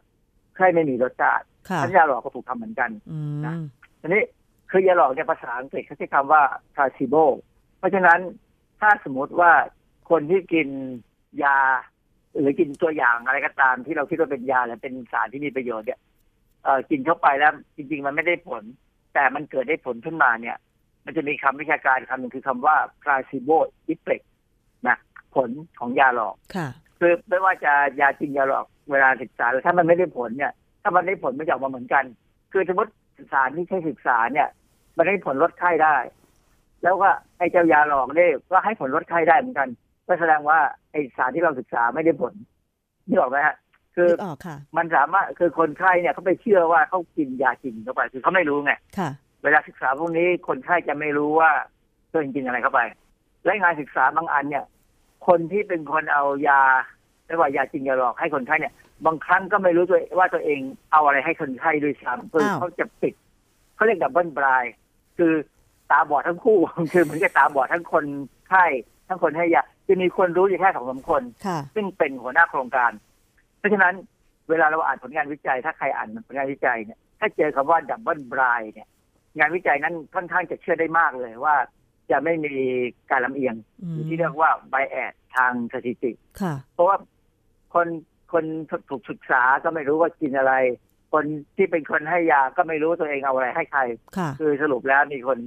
[0.58, 3.64] ให้ไม่มีรสชาติค่ะถ้ายาหลอกก็ถูกทำเหมือนกันอืนะม
[4.02, 4.24] ทีนี้
[4.72, 6.42] คือยาหลอกในยภาษาอังกฤษเขาใช้คำว่า
[6.76, 7.26] placebo
[7.78, 8.20] เพราะฉะนั้น
[8.80, 9.52] ถ้าสมมติว่า
[10.10, 10.68] คนที่กิน
[11.44, 11.58] ยา
[12.40, 16.00] หรือกินตัวอย่างอะไรก็ตาม ที่เราคิดว่าเป็นยาหรือเป็นสารที่มีประโยชน์เนี่ย
[16.64, 18.64] เอ่อกินเข้าไปแล้ว จริง ๆ มันไม่ได้ผล
[19.14, 20.58] แต่มันเกิดได้ผลขึ้นมาเนี่ย
[21.06, 23.58] มันจะมีคำวิชาการคำหนึ่งคือคำว่า placebo
[23.94, 24.35] effect นะ
[25.36, 26.68] ผลของยาหลอกค่ะ
[27.00, 32.04] คือไม่ว่าจะยาจริงยาหลอกเวลาศึกษาแล้วถ้ามันไม่ได้ผลเนี่ย ถ้ามันได้ผลมันจะออกมาเหมือนกัน
[32.52, 32.92] คือสมมติ
[33.32, 34.48] สารที่ใช้ศึกษาเนี่ย
[34.98, 35.98] มันให้ผลลดไข้ได้
[36.84, 39.70] แล้วก็ไอ้เจ้ายาหลอกเนี่ยก็ให้ผลลดไข้ได้เหมือนกัน
[40.08, 40.60] ก็แสดงว่า
[40.92, 42.34] ไอ้สารที่เราศึกษาไม่ได้ผล
[43.08, 43.56] นี่ออกไหมฮะ
[43.96, 49.10] คือนึกออกค่ะ มันสามารถคือคนไข้เนี่ยเขาไปเชื่อว่าเขากินยาจริงเข้าไปคือเขาไม่รู้ไงค่ะ
[49.44, 51.52] เวลาศึกษาพวกนี้คนไข้จะไม่รู้ว่า
[52.12, 52.82] ตัวเองกินอะไรเข้าไป
[53.44, 54.66] และงานศึกษาบางอันเนี่ย
[55.28, 56.62] คนที่เป็นคนเอายา
[57.26, 58.74] ไม่ว่ายาจริงยาหลอกให้คนไข้เนี่ย
[59.06, 60.60] บางครั้งก็ไม่รู้ตัวว่าตัวเอง
[60.92, 63.14] เอาอะไรให้คนไข้ด้วยซ้ำคืออ้าวเขาจะปิด
[63.76, 64.66] เขาเรียกดับเบิลบราย
[65.18, 65.34] คือ
[65.92, 66.60] ตาบอดทั้งคู่
[66.94, 68.06] คือเหมือนกับตาบอดทั้งคน
[68.50, 68.66] ไข้
[69.08, 72.92] ทั้งคนให้ยาจะมีคนรู้อยู่แค่สองสามคนค่ะซึ่งเป็นหัวหน้าโครงการ
[73.58, 73.94] เพราะฉะนั้น
[74.50, 78.88] เวลาเราอ่านผลงานวิจัย ถ้าใครอ่านผลงานวิจัยเนี่ยถ้าเจอคำว่าดับเบิลบรายเนี่ย
[79.38, 81.56] งานวิจัยนั้นค่อนข้างจะเชื่อได้มากเลยว่า
[82.12, 82.54] จะไม่มี
[83.12, 86.98] การลำเอียงอืหมรือที่เรียกว่าไบแอดทางสถิติค่ะเพราะว่า
[87.74, 87.88] คน
[88.32, 88.44] คน
[88.90, 90.54] ถูกศึกษาก็ไม่รู้ว่ากินอะไร
[91.14, 91.26] คน
[91.58, 93.82] ที่เป็นคนให้ยาก็ไม่รู้ตัวเองเอาอะไรให้ใคร
[94.18, 95.38] ค่ะคือสรุปแล้วมีคน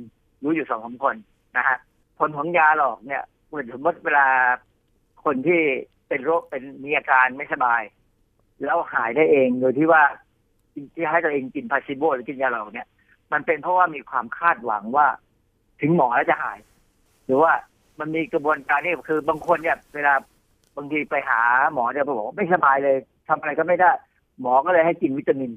[0.43, 1.17] รู้อยู่สองสามคน
[1.57, 1.79] นะฮะ
[2.19, 4.27] ผลของยาหลอกเนี่ยเหมือนสมมติเวลา
[5.25, 5.61] คนที่
[6.09, 7.83] เป็นโรคเป็นมีอาการไม่สบาย
[8.65, 10.03] แล้วหายได้เองโดยที่ว่า
[10.95, 12.89] ที่ให้ตัวเองกินพาซิโบหรือกินยาหลอกเนี่ย
[13.33, 15.07] มันเป็นเพราะว่ามีความคาดหวังว่า
[15.81, 16.59] ถึงหมอแล้วจะหาย
[17.27, 17.53] หรือว่า
[18.01, 20.15] มันมีกระบวนการนี่คือบางคนเนี่ย เวลา
[20.77, 21.41] บางทีไปหา
[21.73, 22.97] หมอเนี่ยบอกว่าไม่สบายเลย
[23.29, 23.91] ทำอะไรก็ไม่ได้
[24.41, 25.51] หมอก็เลยให้กินวิตามิน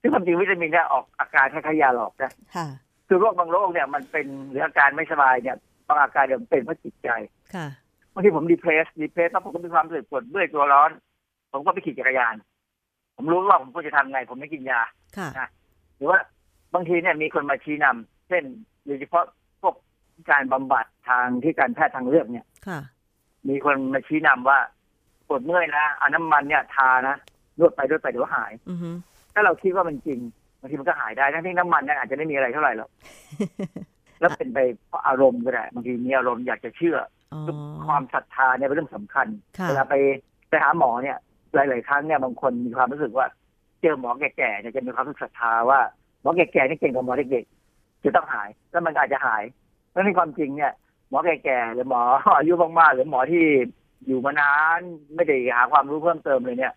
[0.00, 2.66] ซึ่งความจริงวิตามินเนี่ยออกอาการคล้ายๆยาหลอกนะค่ะ
[3.08, 5.56] คือโรคบางโรคเนี่ยมันเป็นหรืออาการไม่สบายเนี่ย
[5.88, 7.08] บางอาการเนี่ยมันเป็นเพราะจิตใจ
[7.54, 7.66] ค่ะ
[8.12, 10.90] บางทีผมดีเพรสดีเพรสแล้วผมก็มีความรู้สึกปวดเมื่อยตัวร้อน
[11.52, 12.34] ผมก็ไปขี่จักรยาน
[13.16, 14.80] ผมรู้ว่าผมควรจะทำไง ผมไม่กินยา
[15.16, 15.48] ค่ะ
[15.96, 16.18] หรือว่า
[16.74, 18.44] บางทีเนี่ยมีคนมาชี้นำเช่น
[18.86, 19.30] โดยเฉพาะพว
[20.22, 22.80] กการบำบัดทางที่การแพทย์ทางเลือกเนี่ยค่ะ
[23.48, 24.58] มีคนมาชี้นำว่า
[25.28, 27.16] ปวดเมื่อยนะเอาน้ำมันเนี่ยทานะ
[27.58, 28.90] นวดไปนวดไปเดี๋ยวหายอือฮึ
[29.34, 30.20] ถ้าเราคิดว่ามันจริง
[30.60, 32.90] บางทีมันก็หายได้ทั้งที่น้ำมันเนี่ยอาจจะไม่มีอะไรเท่าไหร่หรอก
[34.20, 36.98] แล้วเป็นไปเพราะอารมณ์ก็ได้บางทีมีอารมณ์อยากจะเชื่อ
[37.34, 37.42] อ๋อ
[37.86, 39.26] ความศรัทธาเนี่ยเป็นเรื่องสำคัญ
[39.58, 39.94] ค่ะเวลาไป
[40.48, 41.16] ไปหาหมอเนี่ย
[41.54, 43.26] หลาย ๆ ครั้งเนี่ยบางคนมีความรู้สึกว่า
[43.80, 45.80] เจอหมอแก่ๆเนี่ยจะมีความรู้สึกศรัทธาว่า
[46.20, 49.42] หมอแก่ๆนี่เก่งกว่าหมอเด็กๆจะต้องหาย แล้วมันก็อาจจะหาย
[49.96, 50.72] แล้วในความจริงเนี่ย
[51.08, 52.02] หมอแก่ๆหรือหมอ
[52.38, 53.44] อายุมากๆหรือหมอที่
[54.06, 54.80] อยู่มานาน
[55.14, 56.72] ไม่ได้หาความรู้เพิ่มเติมเลยเนี่ย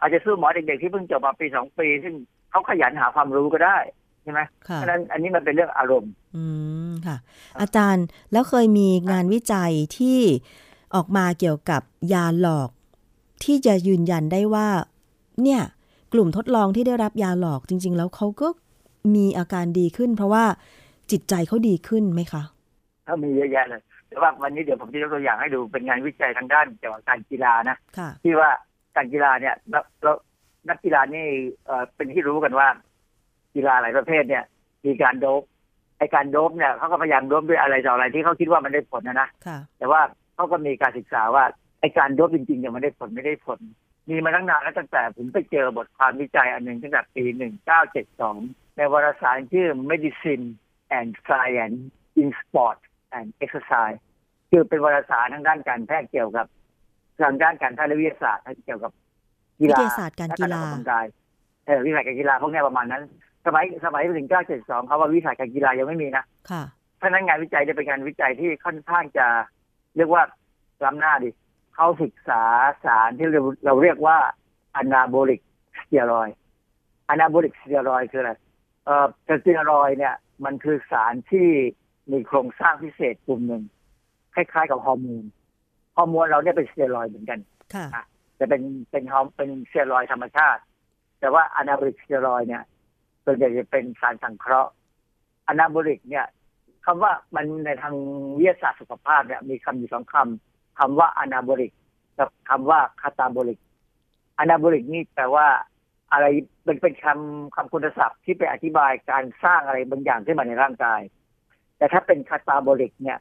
[0.00, 2.14] อาจจะสู้หมอเด็กๆที่เพิ่งจบมาปีสองปี ซึ่ง
[2.50, 3.78] เขาขยันหาความรู้ก็ได้
[4.22, 6.44] ใช่ไหมค่ะเพราะฉะนั้นอันนี้มันเป็นเรื่องอารมณ์ อื
[6.90, 7.16] มค่ะ
[7.60, 10.18] อาจารย์แล้วเคยมีงานวิจัยที่
[10.94, 11.82] ออกมาเกี่ยวกับ
[12.12, 12.70] ยาหลอก
[13.44, 14.68] ที่จะยืนยันได้ว่า
[15.42, 15.62] เนี่ย
[16.12, 18.48] กลุ่มทดลองที่ได้รับยาหลอกจริง ๆ แล้วเขาก็
[19.14, 20.44] มีอาการดีขึ้น เพราะว่า
[21.10, 22.42] จิตใจเขาดีขึ้นไหมคะ
[23.06, 28.50] ถ้ามีเยอะแยะเลย แต่ว่าวันนี้เดี๋ยวผมจะยกตัวอย่างให้ดูเป็นงานวิจัยทางด้านเกี่ยวกับการกีฬานะค่ะที่ว่า
[28.96, 30.12] การกีฬาเนี่ยเราเรา
[30.68, 31.24] นักกีฬานี่
[31.66, 32.68] เอ่อเป็นที่รู้กันว่า
[33.54, 34.44] กีฬาหลายประเภทเนี่ย
[34.84, 35.42] มีการโดบ
[35.98, 40.00] ไอการโดบเนี่ยเขาก็พยายามโดบด้วยอะไรต่ออะไรที่เขาคิดว่ามันได้ผลนะนะค่ะแต่ว่า
[40.34, 41.44] เขาก็มีการศึกษาว่า
[41.80, 43.60] ไอการโดบจริงๆเนี่ยมันได้ผลไม่ได้ผล
[44.08, 47.24] มีมาตั้งนานแล้วตั้งแต่ผมไปเจอบทความวิจัยอันหนึ่งตั้งแต่ปี
[47.80, 50.46] 1972 ในวารสารชื่อ Medicine
[50.98, 51.80] and Science
[52.20, 52.78] in Sport
[53.18, 53.98] and Exercise
[54.50, 56.46] คือเป็นวารสารทางด้านการแพทย์เกี่ยวกับ
[57.22, 58.92] ทางด้านการแพทย์และวิทยาศาสตร์เกี่ยวกับ
[59.60, 61.06] กีฬาวิทยาศาสตร์การกีฬาและออกกำลังกาย
[61.66, 63.02] เออวิทยาศาสตร์การกีฬาพวกเนี้ยประมาณนั้น
[63.46, 66.62] สมัยสมัยถึง972เขาว่าวิทยาศาสตร์การกีฬายังไม่มีนะค่ะ
[66.98, 69.26] เพราะฉะนั้นงานวิจัยเนี่ยเป็นงานวิจัยที่ค่อนข้างจะ
[69.96, 70.22] เรียกว่า
[70.84, 71.30] ล้ำหน้าดิ
[71.74, 72.42] เขาศึกษา
[72.84, 74.18] สารที่เราเราเรียกว่า
[74.80, 75.40] anabolic
[75.80, 76.34] steroid
[77.12, 78.32] anabolic steroid คืออะไร
[78.84, 81.48] เอ่อสเตียรอยด์เนี่ย มันคือสารที่
[82.12, 83.62] มีโครงสร้างพิเศษกลุ่มหนึ่ง
[84.34, 85.24] คล้ายๆ กับฮอร์โมน
[85.96, 87.38] ฮอร์โมนเราเนี่ยเป็นสเตียรอยด์เหมือนกัน
[87.74, 88.04] ค่ะ
[88.36, 90.62] แต่เป็นเป็นฮอร์เป็นสเตียรอยด์ธรรมชาติ
[91.20, 92.62] แต่ว่า anabolic steroid เนี่ย
[93.24, 94.72] ส่วนใหญ่จะเป็นสารสังเคราะห์
[95.48, 96.26] anabolic เนี่ย
[96.86, 97.94] คำว่ามันในทาง
[98.38, 101.72] วิทยาศาสตร์สุขภาพเนี่ยมีคำอยู่สองคำคำว่า anabolic
[102.18, 103.58] กับคำว่า catabolic
[104.38, 105.46] anabolic นี่แปลว่า
[106.12, 106.26] อะไร
[106.64, 111.00] เป็นเป็นคำคำคุณศัพท์ที่ไปอธิบายการสร้างอะไรบางอย่างขึ้นมาในร่างกาย
[111.78, 113.18] แต่ถ้าเป็นคาตาบริกเนี่ย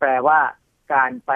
[0.00, 0.38] แปลว่า
[0.94, 1.32] การไป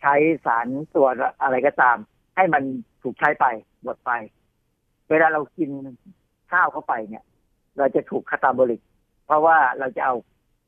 [0.00, 0.14] ใช้
[0.46, 1.06] สารตัว
[1.42, 1.96] อะไรก็ตาม
[2.36, 2.62] ให้มัน
[3.02, 3.46] ถูกใช้ไป
[3.82, 4.10] หมดไป
[5.10, 5.70] เวลาเรากิน
[6.52, 7.24] ข้าวเข้าไปเนี่ย
[7.78, 8.80] เราจะถูกคาตาบริก
[9.26, 10.14] เพราะว่าเราจะเอา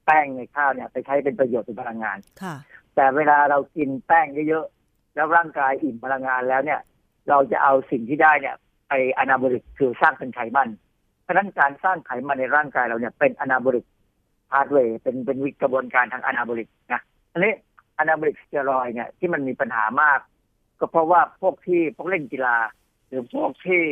[0.07, 2.55] แป้งในข้าวเนี่ย ไปใช้เป็นประโยชน์เป็นพลังงานค่ะ
[2.95, 6.81] แต่เวลาเรากินแป้งเยอะๆแล้วร่างกายอิ่มพลังงานแล้วเนี่ย
[7.29, 8.55] เราจะเอาสิ่งที่ได้เนี่ย
[8.89, 10.69] ไปอนาบริกคือสร้างเป็นไขมัน
[11.23, 13.85] เพราะฉะนั้นการสร้างไขมันในร่างกายเราเนี่ยเป็น anabolic
[14.51, 17.01] pathway เป็นเป็นวิกระบวนการทาง anabolic นะ
[17.33, 17.53] อันนี้
[17.99, 20.21] anabolic steroid เนี่ยที่มันมีปัญหามาก
[20.79, 22.57] ก็เพราะว่าพวกที่พวกเล่นกีฬา
[23.09, 23.83] หรือพวกที่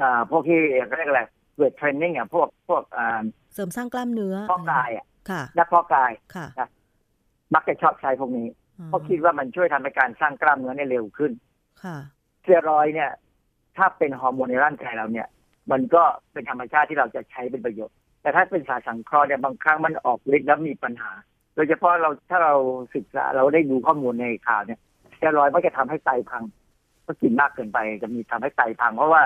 [0.00, 0.58] อ่าพวกที่
[0.96, 1.22] เรียกอะไร
[1.56, 3.22] weight training อะพวกพวกอ่า
[3.54, 6.66] เสริมสร้างกล้ามเนื้อเพาะกายอะค่ะนักเพาะกายค่ะ
[7.54, 8.48] มักจะชอบใช้พวกนี้
[8.86, 11.32] เพราะคิดว่ามันช่วยทำให้การสร้างกล้ามเนื้อเนี่ยเร็วขึ้น
[11.82, 11.96] ค่ะ
[12.40, 13.10] สเตียรอยด์เนี่ย
[13.76, 15.28] ถ้าเป็นฮอร์โมนในร่างกายเราเนี่ย
[15.70, 21.12] มันก็เป็นธรรมชาติที่เราจะใช้เป็นประโยชน์ แต่ถ้าเป็นสารสังเคราะห์เนี่ยบางครั้งมันออกฤทธิ์แล้วมีปัญหา
[21.54, 22.54] โดยเฉพาะเราถ้าเรา
[22.94, 24.80] ศึกษาเราได้ดูข้อมูลในข่าวเนี่ย
[25.14, 26.42] สเตียรอยด์มันจะทำให้ไตพัง
[27.02, 29.22] เพรากินมากเกินไปจะมีทำให้ไตพัง เพราะว่า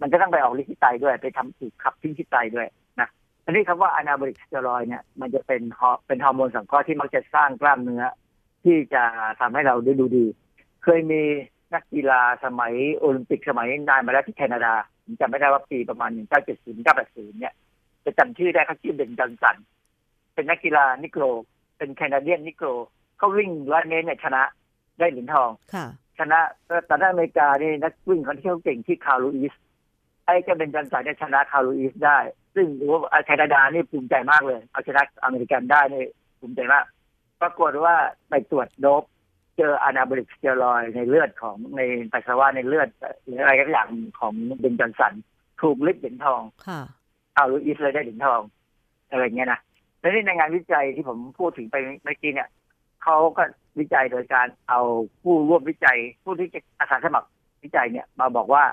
[0.00, 2.66] มันจะต้องไปออกฤทธิ์ที่ไตด้วย ไปทำถูกขับทิ้งที่ไตด้วย
[3.00, 3.08] นะ
[3.44, 8.04] อันนี้คำว่าอนาบริกสเตียรอยด์เนี่ยมันจะเป็นฮอเป็นฮอร์โมนสังเคราะห์ที่มักจะสร้างกล้ามเนื้อ
[8.64, 9.02] ที่จะ
[9.40, 10.26] ทำให้เราได้ดูดี
[10.84, 11.22] เคยมี
[11.74, 14.74] นักกีฬาสมัยโอลิมปิกสมัยนานมาแล้วที่แคนาดา
[15.20, 16.10] จำไม่ได้ว่าปีประมาณ
[16.44, 17.54] 1970 1980เนี่ย
[18.06, 19.56] จะจำชื่อได้เขาชื่อเบนจอห์นสัน
[20.34, 21.24] เป็นนักกีฬานิโกร
[21.78, 22.68] เป็น Canadian นิโกร
[23.18, 24.42] เขาวิ่งร้อยเมตรเนี่ยชนะ
[24.98, 25.86] ได้เหรียญทองค่ะ
[26.18, 26.38] ชนะ
[26.88, 29.54] ตอนนั้นอเมริกานี่นักวิ่งคนที่เขาเก่งที่คาร์ลลูอิส
[30.24, 32.18] ไอ้เจ้าเบนจอห์นสันเนี่ยชนะคาร์ลลูอิสได้
[32.54, 36.04] ซึ่งรู้ว่าแคนาดานี่ภูมิใจมากเลย เอาชนะอเมริกันได้นี่
[36.40, 36.84] ภูมิใจมาก
[37.40, 37.94] ปรากฏว่า
[38.28, 39.02] ไปตรวจโดบ
[39.56, 41.80] เจออนาบริกสเตียรอยด์ในเลือดของใน
[42.12, 42.88] ปัสสาวะในเลือด
[43.24, 43.88] หรืออะไรก็อย่าง
[44.20, 45.12] ของเบนจันสัน
[45.62, 46.80] ถูกลิดเหรียญทองค่ะ
[47.36, 48.42] เอาลูอิสเลยได้เหรียญทอง
[49.10, 49.60] อะไรเงี้ยนะ
[50.00, 52.48] แล้วนี่ในงานวิจัยที่ผมพูดถึงไปเมื่อกี้เนี่ย
[53.02, 53.42] เขาก็
[53.78, 54.80] วิจัยโดยการเอา
[55.22, 57.28] ผู้ร่วมวิจัย ผู้ที่จะอาสาสมัคร
[57.62, 58.64] วิจัยเนี่ย มาบอกว่า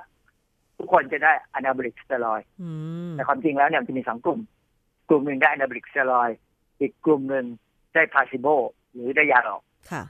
[0.78, 2.70] ทุกคนจะได้อนาบริกสเตียรอยด์อื
[3.10, 4.40] มแต่ความจริงแล้วเนี่ยมันจะมีสองกลุ่ม
[5.10, 6.38] กลุ่มหนึ่งได้อนาบริกสเตียรอยด์
[6.80, 7.46] อีกกลุ่มหนึ่ง
[7.94, 8.48] ได้พาซิโบ
[8.94, 10.04] หรือได้ยาหลอกค่ะ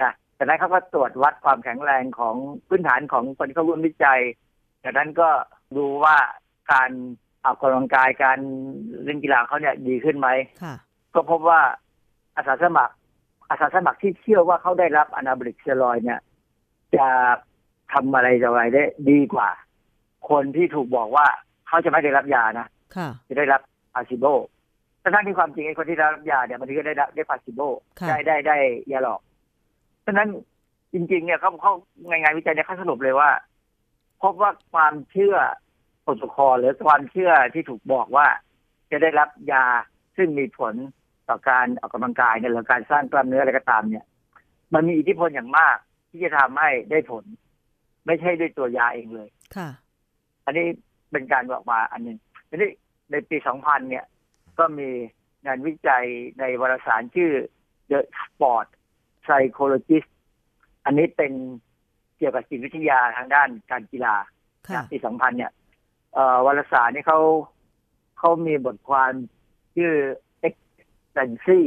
[0.00, 2.36] นะจากนั้นเขาก็ตรวจวัดความแข็งแรงของ
[2.68, 4.20] พื้นฐานของคนที่เข้าร่วมวิจัย
[4.84, 5.28] จากนั้นก็
[5.76, 6.16] ดูว่า
[6.72, 6.90] การ
[7.44, 8.38] ออกกำลังกายการ
[9.04, 10.28] เล่นกีฬาเขาเนี่ยดีขึ้นไหม
[10.62, 10.74] ค่ะ
[11.14, 11.60] ก็พบว่า
[12.36, 12.94] อาสาสมัคร
[13.50, 16.20] อาสาสมัครที่เชื่อว่าเขาได้รับอนาบริกสเตียรอยด์เนี่ย
[16.96, 17.06] จะ
[17.92, 19.48] ทำอะไรต่ออะไรได้ดีกว่า
[20.30, 21.26] คนที่ถูกบอกว่า
[21.68, 23.60] เขาจะไม่ได้รับยานะค่ะจะได้รับ
[23.92, 24.24] พาซิโบ
[25.02, 27.60] ทั้งที่ความจริงไอ้คนที่ได้รับยาเนี่ยบางทีก็ได้รับได้พาซิโบ
[28.00, 28.56] ค่ะได้ได้ได้
[28.92, 29.20] ยาหลอก
[30.06, 30.28] ฉะนั้น
[30.92, 31.72] จริง ๆ เนี่ยเขาเขา
[32.08, 33.30] งานวิจัยเนี่ยเขาสรุปเลยว่า
[34.22, 35.36] พบว่าความเชื่อ
[36.02, 38.26] โปรโตคอลหรือความเชื่อที่ถูกบอกว่า
[38.90, 39.64] จะได้รับยา
[40.16, 40.74] ซึ่งมีผล
[41.28, 44.04] ต่อการออกกำลังกายเนี่ยหรือการสร้างกล้ามเนื้ออะไรก็ตามเนี่ย
[44.74, 45.76] มันมีอิทธิพลอย่างมาก
[46.10, 47.24] ที่จะทำให้ได้ผล
[48.06, 49.68] ไม่ใช่ด้วยตัวยาเองเลยค่ะ
[50.44, 50.66] อันนี้
[51.10, 52.70] เป็นการบอกมาอันหนึ่งทีนี้
[53.10, 54.04] ในปี 2000 เนี่ย
[54.58, 54.88] ก็มี
[55.46, 56.04] งานวิจัย
[56.38, 57.32] ในวารสารชื่อ
[57.90, 58.66] The Sport
[59.24, 60.08] Psychologist
[60.84, 61.32] อันนี้เป็น
[62.18, 64.14] เกี่ยวกับจิตวิทยาทางด้านการกีฬา
[64.68, 65.61] ค่ะปี 2000 เนี่ยเอ่อ
[66.46, 67.20] วารสารนี่เขา
[68.18, 69.12] เขามีบทความ
[69.76, 69.94] ชื่อ
[70.46, 71.60] Expectancy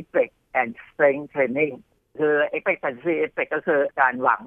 [0.00, 1.74] Effect and Strength Training
[2.18, 4.40] คือ Expectancy Effect ก็คือการหวัง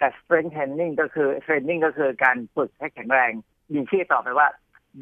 [0.00, 3.32] กับ strength training ก็คือ training ก็คือการฝึกให้แข็งแรง
[3.72, 4.48] มีชื่อต่อไปว่า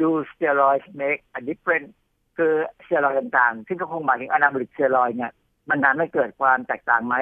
[0.01, 1.91] do steroids make a difference
[2.37, 2.53] คือ
[2.85, 5.33] สเตียรอยด์ต่างๆ ซึ่งก็คงหมายถึงอนาบริกสเตียรอยด์เนี่ย
[5.71, 7.17] มันทำให้เกิดความแตกต่างไหม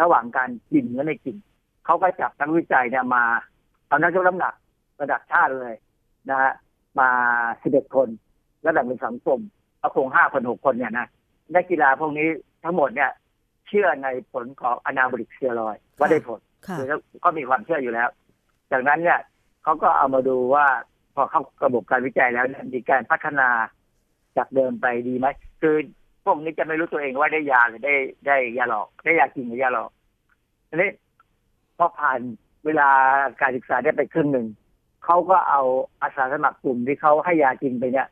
[0.00, 1.36] ระหว่างการกินและไม่กิน
[1.84, 3.24] เขาก็จับนักวิจัยเนี่ยมา
[3.88, 4.54] เอานักยกน้ำหนัก
[5.00, 5.74] ระดับชาติเลย
[6.28, 6.52] นะฮะ
[7.00, 7.10] มา
[7.52, 8.08] 11คน
[8.62, 9.40] แล้วแบ่งเป็นสองกลุ่ม
[9.78, 11.06] เอาคงห้าคนหกคนเนี่ยนะ
[11.54, 12.28] นักกีฬาพวกนี้
[12.64, 13.10] ทั้งหมดเนี่ย
[13.68, 16.86] เชื่อในผลของอนาบริกสเตียรอยด์ว่าได้ผลค่ะคือ
[17.24, 18.08] ก็มีความเชื่ออยู่แล้ว
[18.72, 19.18] จากนั้นเนี่ย
[19.62, 20.66] เขาก็เอามาดูว่า
[21.14, 23.48] พอเข้าระบบการวิจัยแล้วเนี่ยมีการพัฒนา
[24.36, 25.26] จากเดิมไปดีไหม
[25.60, 25.76] คือ
[26.24, 27.94] พวกนี้จะไม่รู้ตัวเองว่าได้ยาหรือได้
[28.26, 29.90] ได้ยาหลอก ได้ยาจริงหรือยาหลอก
[30.68, 30.90] ทีนี้
[31.78, 32.20] พอผ่าน
[32.64, 32.88] เวลา
[33.40, 34.46] การศึกษาได้ไปครึ่งหนึ่ง
[35.04, 35.62] เขาก็เอา
[36.02, 38.08] อาสาสมัครกลุ่มที่เขาให้ยาจริงไปเนี่ย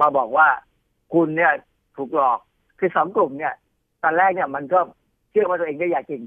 [0.00, 0.48] มาบอกว่า
[1.12, 1.52] คุณเนี่ย
[1.96, 2.38] ถูกหลอก
[2.78, 3.54] คือสองกลุ่มเนี่ย
[4.02, 4.80] ตอนแรกเนี่ยมันก็
[5.30, 6.22] เชื่อว่าตัวเองได้ยาจริง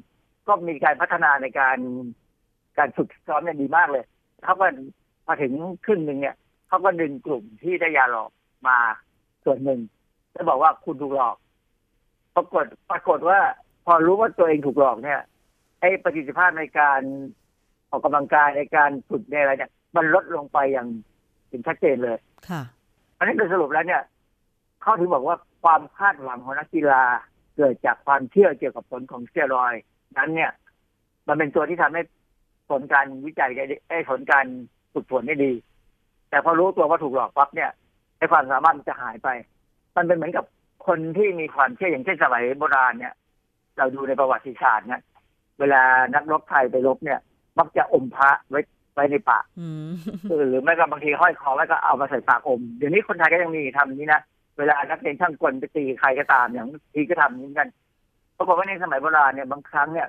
[0.48, 1.78] ก็มีการพัฒนาในการ
[2.78, 4.04] การฝึกซ้อมเนี่ยดีมากเลย
[4.44, 4.66] เขาก็
[5.26, 5.54] พอถึง
[5.86, 6.36] ครึ่งหนึ่งเนี่ย
[6.68, 8.30] เขาก็ดึงกลุ่มที่ได้ยาหลอก
[8.68, 8.78] มา
[9.46, 9.80] ส่วนหนึ่ง
[10.34, 11.36] แล้วบอกว่าคุณถูกหลอก
[12.36, 13.40] ปรากฏปรากฏว่า
[13.86, 15.20] พอรู้ว่าตัวเองถูกหลอกเนี่ย
[15.80, 17.02] ไอ้ประสิทธิภาพในการ
[17.90, 20.88] ออกกำลังกายในการฝึกในอะไรเนี่ย มันลดลงไปอย่าง
[21.50, 22.18] เห็นชัดเจนเลย
[22.50, 22.62] ค่ะ
[23.18, 24.04] อันนี้โดยสรุปแล้วเนี่ย
[24.82, 27.04] เขาถึงบอกว่าความคาดหวังของนักกีฬา
[27.56, 29.82] เกิดจากความเชื่อเกี่ยวกับผลของสเตียรอยด์
[30.18, 30.52] นั้นเนี่ย
[31.28, 32.02] มันเป็นตัวที่ทำให้
[32.70, 34.46] ผลการวิจัยได้ไอ้ยผลการ
[34.94, 35.52] ฝึกฝนได้ดี
[36.30, 37.72] แต่พอรู้ตัวว่าถูกหลอกปั๊บเนี่ย
[38.18, 39.30] ไอ้ความสามารถมันจะหายไป
[39.96, 40.46] มันเป็นเหมือนกับ
[40.88, 43.14] คนที่มีความเชื่ออย่างเช่นสมัยโบราณเนี่ย
[43.78, 45.02] เราดูในประวัติศาสตร์เนี่ย
[45.60, 45.82] เวลา
[46.16, 47.20] นักรบไทยไปรบเนี่ย
[47.60, 49.90] มักจะอมพระไว้ไว้ในปากอืม
[50.30, 54.22] เออหรือไม่ก็บางทีห้อยคอแล้วก็เอามาใส่ปากอม เดี๋ยวนี้คนไทยก็ยังมีทำอย่างนี้นะ
[54.58, 57.70] เวลานักเรียนช่างกลไปตีใครก็ตามอย่างทีก็ทำอย่างนี้เหมือนกัน
[58.38, 60.08] ปรากฏว่าในสมัยโบราณเนี่ยบางครั้งเนี่ย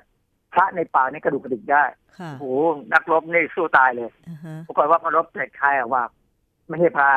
[0.53, 1.83] พระในป่ากนี่กระดูกกระดิกได้
[2.19, 6.03] ค่ะโอ้โหนักรบนี่สู้ตายเลยอ่าฮะปรากฏว่าพอรบเสร็จใครออกว่า
[6.67, 7.07] ไม่ใช่พระ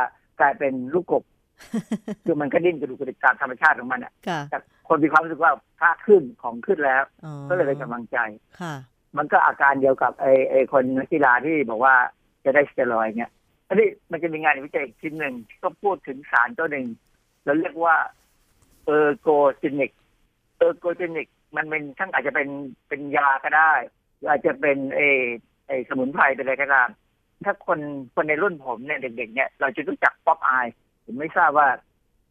[0.41, 1.23] กลายเป็นลูกกบ
[2.25, 4.59] คือมันก็ดิ้นกระดุกกระดิกตามธรรมชาติของมันอะค่ะแต่
[4.89, 8.19] คนมีความรู้สึกว่าพระขึ้นของขึ้นแล้วอ๋อก็เลยเป็นกำลังใจ
[8.61, 8.75] ค่ะ
[9.17, 11.95] มันก็อาการเดียวกับไอ้ไอ้คนนักกีฬาที่บอกว่า
[12.45, 13.31] จะได้สเตียรอยด์เนี่ย
[13.69, 16.87] อันนี้มันจะมีงานวิจัยอีกชิ้นหนึ่งก็พูดถึงสารตัวหนึ่ง
[17.45, 17.97] เราเรียกว่า
[18.85, 19.91] ergogenic
[20.59, 22.49] ergogenic มันเป็นทั้งอาจจะเป็น
[22.89, 23.73] เป็นยาก็ได้
[24.17, 25.21] หรืออาจจะเป็นเออ
[25.67, 26.89] ไอ้สมุนไพรเป็นอะไรก็ตาม
[27.45, 27.79] ถ้าคน
[28.15, 30.67] คนในรุ่นผมเนี่ยเด็กๆเนี่ยเราจะรู้จักป๊อปอาย
[31.05, 31.69] ผมไม่ทราบว่า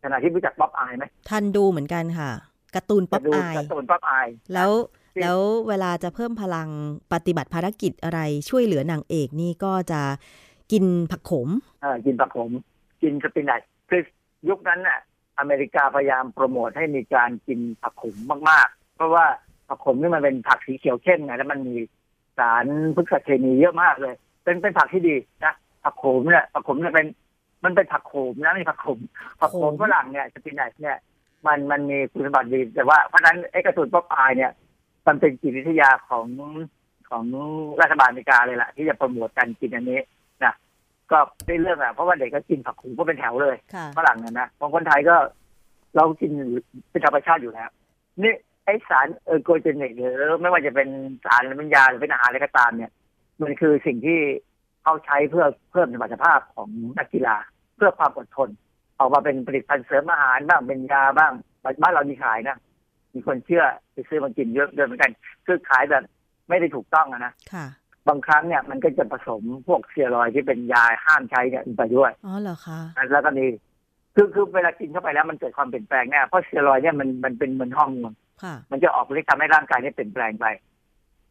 [0.04, 2.32] ขณะที่รู้จักป๊อปอายไหมทันดูเหมือนกันค่ะ
[2.76, 6.70] การ์ตูนป๊อปดูอายการ์ตูนป๊อปอายแล้วที่ แล้วเวลาจะเพิ่มพลัง
[7.14, 10.02] ปฏิบัติภารกิจอะไรช่วยเหลือนางเอกนี่ก็จะ
[10.72, 11.48] กินผักขม
[11.82, 12.52] เออกินผักขม
[13.02, 14.02] กิน spinach คือ
[14.50, 15.00] ยุคนั้นน่ะ
[15.40, 18.16] อเมริกาพยายามโปรโมทให้มีการกินผักขม
[18.50, 19.26] มาก ๆ เพราะว่า
[19.68, 21.76] ผักขมนี่มันเป็นผักสีเขียวเข้มไงแล้วมันมี
[22.38, 27.08] สารพฤกษเคมีเยอะมากเลย เป็นเป็นผักที่ดีนะผักขมเนี่ยผักขมเนี่ยเป็น
[27.64, 29.00] มันเป็นผักขมนะไม่ใช่ผักขม
[29.40, 30.98] ผักขมขมฝรั่งเนี่ยสปินัชเนี่ย
[31.46, 34.52] มันมันมีคุณสมบัติดีแต่ว่าเพราะฉะนั้นไอ้กระสุนป๊อปอายเนี่ย
[35.08, 36.28] มันเป็นจิตวิทยาของ
[37.10, 37.24] ของ
[37.82, 40.00] รัฐบาลอเมริกาเลยล่ะ ที่จะโปรโมทการกินอันนี้
[40.44, 40.54] นะ
[41.12, 45.16] ก็ได้เรื่องอะเพราะว่าเด็กก็กินผักขมก็เป็นแถวเลยค่ะฝรั่งเนี่ยนะของคนไทยก็
[45.96, 46.32] เรากิน
[46.92, 47.70] เป็นธรรมชาติอยู่แล้ว
[48.24, 48.34] นี่
[48.66, 50.90] ไอสารเออร์โกเจนิกหรือไม่ว่าจะเป็น
[51.26, 52.92] สารหรือเป็นยาหรือเป็นอาหารอะไรก็ตามเนี่ย
[53.42, 54.20] มันคือสิ่งที่
[54.84, 57.36] เขาใช้เพื่อเพิ่มสมรรถภาพของนักกีฬา
[57.76, 58.50] เพื่อความอดทน
[59.00, 61.32] ออกมาเป็นผลิตภัณฑ์เสริมอาหารบ้างเป็นยาบ้าง
[61.82, 62.58] บ้านเรามีขายนะ
[63.14, 65.12] มีคนเชื่อไปซื้อมากินเยอะเดินเหมือนกัน
[65.46, 66.04] คือขายแบบ
[66.50, 67.66] ไม่ได้ถูกต้องอะนะค่ะ
[68.08, 72.80] บางครั้งเนี่ยมันก็จะผสมพวกสเซียรอยด์ที่เป็นยาห้ามใช้เนี่ยไปด้วยอ๋อเหรอคะ
[73.12, 73.46] แล้วก็มี
[74.16, 80.46] คือคือเวลากินเข้าไปแล้วมันเกิดความเปลี่ยนแปลงแน่เพราะสเซียรอยด์เนี่ยมันมันเป็นเหมือนฮอร์โมนค่ะมันจะออกฤทธิ์ทำให้ร่างกายเนี่ยเปลี่ยนแปลงไป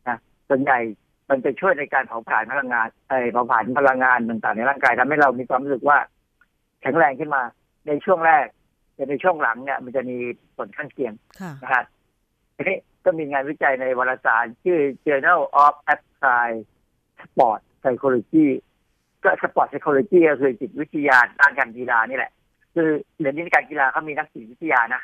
[0.08, 0.18] นะ
[0.48, 0.78] ส่วนใหญ่
[1.30, 5.98] มันจะช่วยในการเผาผลาญพลังงานไอเผาผลาญพลังงานต่างๆในร่างกายทำให้เรามีความรู้สึกว่า
[6.82, 7.42] แข็งแรงขึ้นมา
[7.86, 8.46] ในช่วงแรก
[9.02, 10.16] แต่ในช่วงหลังเนี่ยมันจะมี
[10.56, 11.84] ผลข้างเคียงค่ะนะครับ
[12.56, 16.58] ทีนี้ก็มีงานวิจัยในวารสาร ชื่อ Journal of Applied
[17.22, 18.46] Sport Psychology
[19.24, 22.32] ก็ Sport Psychology ก็คือจิตวิทยาด้านการกีฬานี่แหละ
[22.74, 22.88] คือ
[23.20, 25.02] เดี๋ยวนี้ในการกีฬาเขามีนักจิตวิทยานะ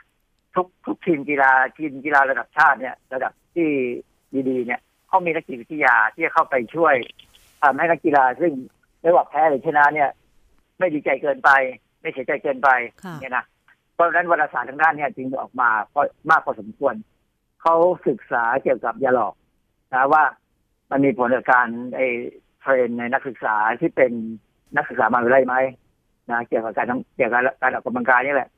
[0.55, 3.71] ทุกทุกทีมกีฬาทีมกีฬาระดับชาติเนี่ย ระดับที่
[4.49, 6.95] ดีๆเนี่ยเขามีนักจิตวิทยาที่จะเข้าไปช่วย
[7.63, 8.53] ทำให้นักกีฬาซึ่ง
[9.01, 10.11] ไม่ว่าแพ้หรือชนะเนี่ย
[10.79, 11.51] ไม่ดีใจเกินไป
[12.01, 12.69] ไม่เสียใจเกินไป
[13.05, 13.45] ค่ะเนี่ยนะ
[13.99, 16.95] เพราะฉะนั้นวารสารทางด้านเนี่ยจึงออกมาก็มากพอสมควร
[17.63, 17.75] เขา
[18.09, 19.35] ศึกษาเกี่ยวกับยาหลอก
[19.93, 20.23] นะว่า
[20.91, 22.07] มันมีผลกับการไอ้
[22.61, 24.13] เทรนในนักศึกษาที่เป็น
[24.77, 25.57] นักศึกษามหาวิทยาลัยไหม
[26.31, 28.49] นะเกี่ยวกับการทำเกี่ยวกับการออกกำลังกายนี่แหละ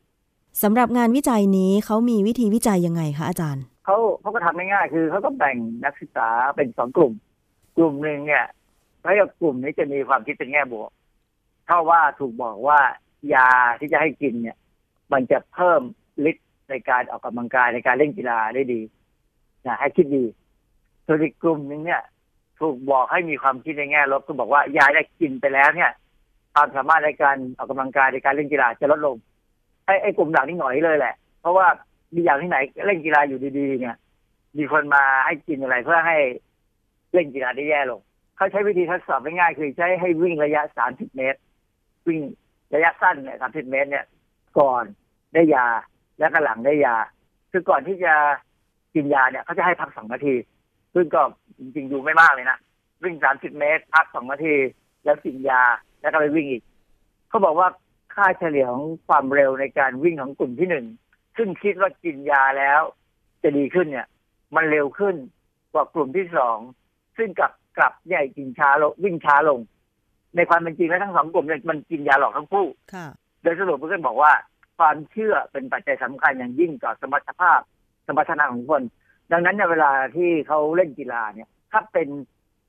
[0.62, 7.12] สำหรับงานวิจัยนี้เขามีวิธีวิจัยยังไงคะอาจารย์เขาเขาก็ทำง่ายๆคือเขาก็แบ่งนักศึกษาเป็นสองกลุ่ม
[7.76, 8.46] กลุ่มหนึ่งเนี่ย
[9.02, 10.90] แล้วก็กลุ่มนี้จะมีความคิดเป็นแง่บวก
[11.66, 12.80] เท่าว่าถูกบอกว่า
[13.34, 14.56] ยาที่จะให้กินเนี่ย
[15.12, 15.82] มันจะเพิ่ม
[16.30, 18.80] ฤทธิ์ในการออกกำลังกายในการเล่นกีฬาได้ดี
[19.66, 20.24] นะให้คิดดี
[21.06, 22.02] ส่วนอีกกลุ่มหนึ่งเนี่ย
[22.60, 25.90] ถูกบอกให้มีความคิดในแง่ลบก็บอกว่ายาได้กินไปแล้วเนี่ย
[26.54, 29.16] ความสามารถในการออกกำลังกายในการเล่นกีฬาจะลดลง
[29.86, 31.66] ไอ้ไอ้กลุ่มหลังนี่หน่อยเลยแหละ เพราะว่า
[32.14, 33.96] มีอย่างที่ไหนเล่นกีฬาอยู่ดีๆเนี่ย
[34.58, 36.16] มีคนมาให้กินอะไรเพื่อให้
[37.12, 38.00] เล่นกีฬาได้แย่ลง
[38.36, 41.40] เขาใช้วิธีทดสอบง่ายๆคือใช้ให้วิ่งระยะ 30 เมตร
[42.08, 42.20] วิ่ง
[42.74, 44.04] ระยะสั้นเนี่ย30 เมตรเนี่ย
[44.58, 44.84] ก่อน
[45.34, 45.66] ได้ยา
[46.18, 46.96] แล้วก็หลังได้ยา
[47.50, 48.14] คือก่อนที่จะ
[48.94, 50.34] กินยาเนี่ยเขาจะให้พักสองนาที
[50.94, 51.22] ซึ่งก็
[51.58, 52.58] จริงๆดูไม่มากเลยนะ
[53.02, 54.54] วิ่ง30เมตรพักสองนาที
[55.04, 55.62] แล้วกินยา
[56.00, 56.62] แล้วก็ไปวิ่งอีก
[57.28, 57.68] เขาบอกว่า
[58.14, 60.86] ค่าเฉลี่ยของความเร็วในการวิ่งของกลุ่มที่หนึ่ง
[61.36, 62.80] ซึ่งคิดว่ากินยาแล้ว
[63.42, 64.08] จะดีขึ้นเนี่ย
[64.56, 65.16] มันเร็วขึ้น
[65.72, 66.58] กว่ากลุ่มที่สอง
[67.16, 69.60] ซึ่งกลับกลับเนี่ยกินช้าลงวิ่งช้าลง
[70.36, 73.06] ในความเป็นจริงแล้วทั้งสองกลุ่มเนี่ยมันกินยาหลอกทั้งคู่ค่ะ
[73.42, 74.32] โดยสรุปเพื่อนบอกว่า
[74.78, 77.60] ความเชื่อเป็นปัจจัยสำคัญอย่างยิ่งต่อสมรรถภาพ
[78.06, 78.82] สมรรถนะของคน
[79.32, 82.08] ดังนั้นในยเวลาที่เขาเล่นกีฬาเนี่ย ถ้าเป็น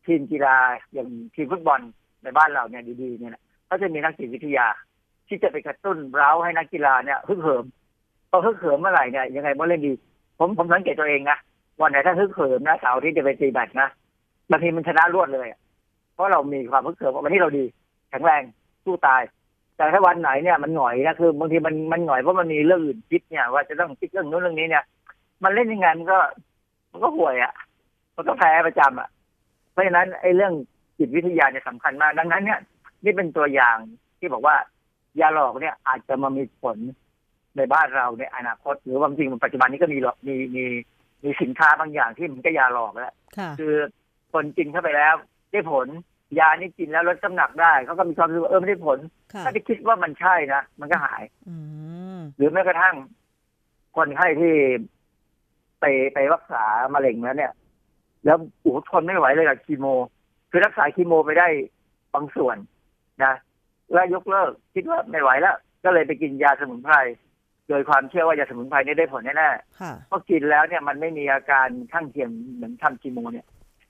[0.05, 0.55] ทีมกีฬา
[0.93, 1.81] อย่างทีมฟุตบอล
[2.23, 4.67] ในบ้านเราเนี่ยดีๆเนี่ยนะเขาจะมีนักจิตวิทยา
[5.27, 7.65] ที่จะไปกระตุ้นเร้าให้นักกีฬาเนี่ยฮึกเหิม
[8.29, 9.93] พอฮึกเหิมเมื่อไหร่เนี่ยยังไงมันเล่นดี
[10.39, 11.37] ผมผมสังเกตตัวเองนะ
[11.79, 13.89] วันไหนถ้าฮึกเหิมนะเสาร์ที่จะไปตีแบดนะ
[14.49, 15.47] บางทีมันชนะรวดเลย
[16.13, 17.63] เพราะเรามีความฮึกเหิมวันที่เราดี
[18.09, 18.41] แข็งแรง
[18.85, 19.21] สู้ตาย
[19.81, 24.83] แต่ถ้าวันไหนเนี่ยมันหน่อยนะคือบางทีมันมันหน่อยเพราะมันมีเรื่องอื่นคิดเนี่ย ว่าจะต้องคิดเรื่องนู้นเรื่องนี้เนี่ย
[25.43, 26.19] มันเล่นยังไงมันก็
[26.91, 27.53] มันก็ห่วยอะ
[28.15, 29.09] มันก็แพ้ประจำอะ
[29.71, 30.53] เพราะฉะนั้นไอ้เรื่อง
[30.97, 32.59] จิตวิทยาเนี่ยสำคัญมาก ดังนั้นเนี่ย
[33.03, 33.77] นี่เป็นตัวอย่าง
[34.19, 34.55] ที่บอกว่า
[35.19, 36.77] ยาหลอกเนี่ยอาจจะมามีผล
[37.57, 40.65] ในบ้านเราในอนาคต หรือว่าจริงๆปัจจุบันนี้ก็มีหรอกมีมี
[41.23, 43.73] มีสินค้าบางอย่างที่มันก็ยาหลอกแล้วค่ะคือ
[44.33, 45.15] คนกินเข้าไปแล้ว
[45.51, 45.87] ได้ผล
[46.39, 48.99] ยานี่กินแล้วลดน้ำหนักได้เขาก็มีความรู้สึกว่าเออไม่ได้ผล
[49.33, 51.55] ค่ะถ้าที่คิดว่ามันใช่นะมันก็หายอื
[52.17, 52.95] มหรือแม้กระทั่ง
[53.95, 54.53] คนไข้ที่
[55.79, 56.63] ไปไปรักษา
[56.93, 57.53] มะเร็งแล้วเนี่ย
[58.25, 59.85] แล้วโอ้โหทนไม่ไหวเลยกับคีโม
[60.51, 61.47] คือรักษาคีโมไปได้
[62.13, 62.57] บางส่วน
[63.23, 63.33] นะ
[63.93, 66.95] แล้วยกเลิก คิดว่าไม่ไหวแล้ว ก็เลยไปกินยาสมุนไพร
[67.69, 73.45] โดยความเชื่อว่ายาสมุนไพรนี่ได้ผลแน่ๆค่ะพอกินแล้วเนี่ยมันไม่มีอาการข้างเคียงเหมือนทำคีโมเนี่ย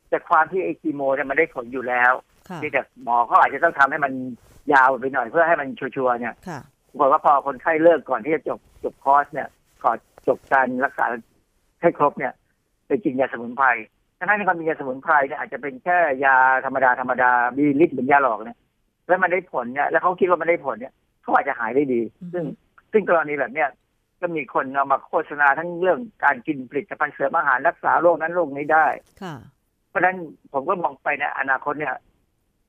[0.10, 2.31] แต่ความที่ไอ้คีโมเนี่ยมันได้ผลอยู่แล้วค่ะ
[2.64, 4.14] ที่แต่หมอเขาอาจจะต้องทำให้มัน
[4.74, 9.48] ยาวไปหน่อยเพื่อให้มัน sure ๆเนี่ยค่ะปรากฏว่าพอคนไข้เลิกก่อนที่จะจบจบคอร์สเนี่ย
[9.84, 11.06] ก่อนจบการรักษา
[11.82, 12.34] ให้ครบเนี่ย
[12.88, 13.68] ไปกินยาสมุนไพร
[14.18, 16.36] ทั้งที่ความมียาสมุนไพรเนี่ยอาจจะเป็นแค่ยา
[16.66, 18.58] ธรรมดาธรรมดามีฤทธิ์เหมือนยาหลอกเนี่ย
[19.08, 22.46] แล้วมันได้ผลเนี่ยแล้วเขาคิดว่ามันได้ผลเนี่ยเขาอาจจะหายได้ดีอือฮึซึ่ง
[22.92, 23.70] ซึ่งกรณีแบบเนี้ย
[24.22, 28.88] ก็มีคนเอามาโฆษณาทั้งเรื่องการกินผลิตภัณฑ์เสริมอาหารรักษาโรคนั้นโรคนี้ได้
[29.22, 29.36] ค่ะ
[29.90, 30.18] เพราะฉะนั้น
[30.54, 31.96] ผมก็มองไปในอนาคตเนี่ย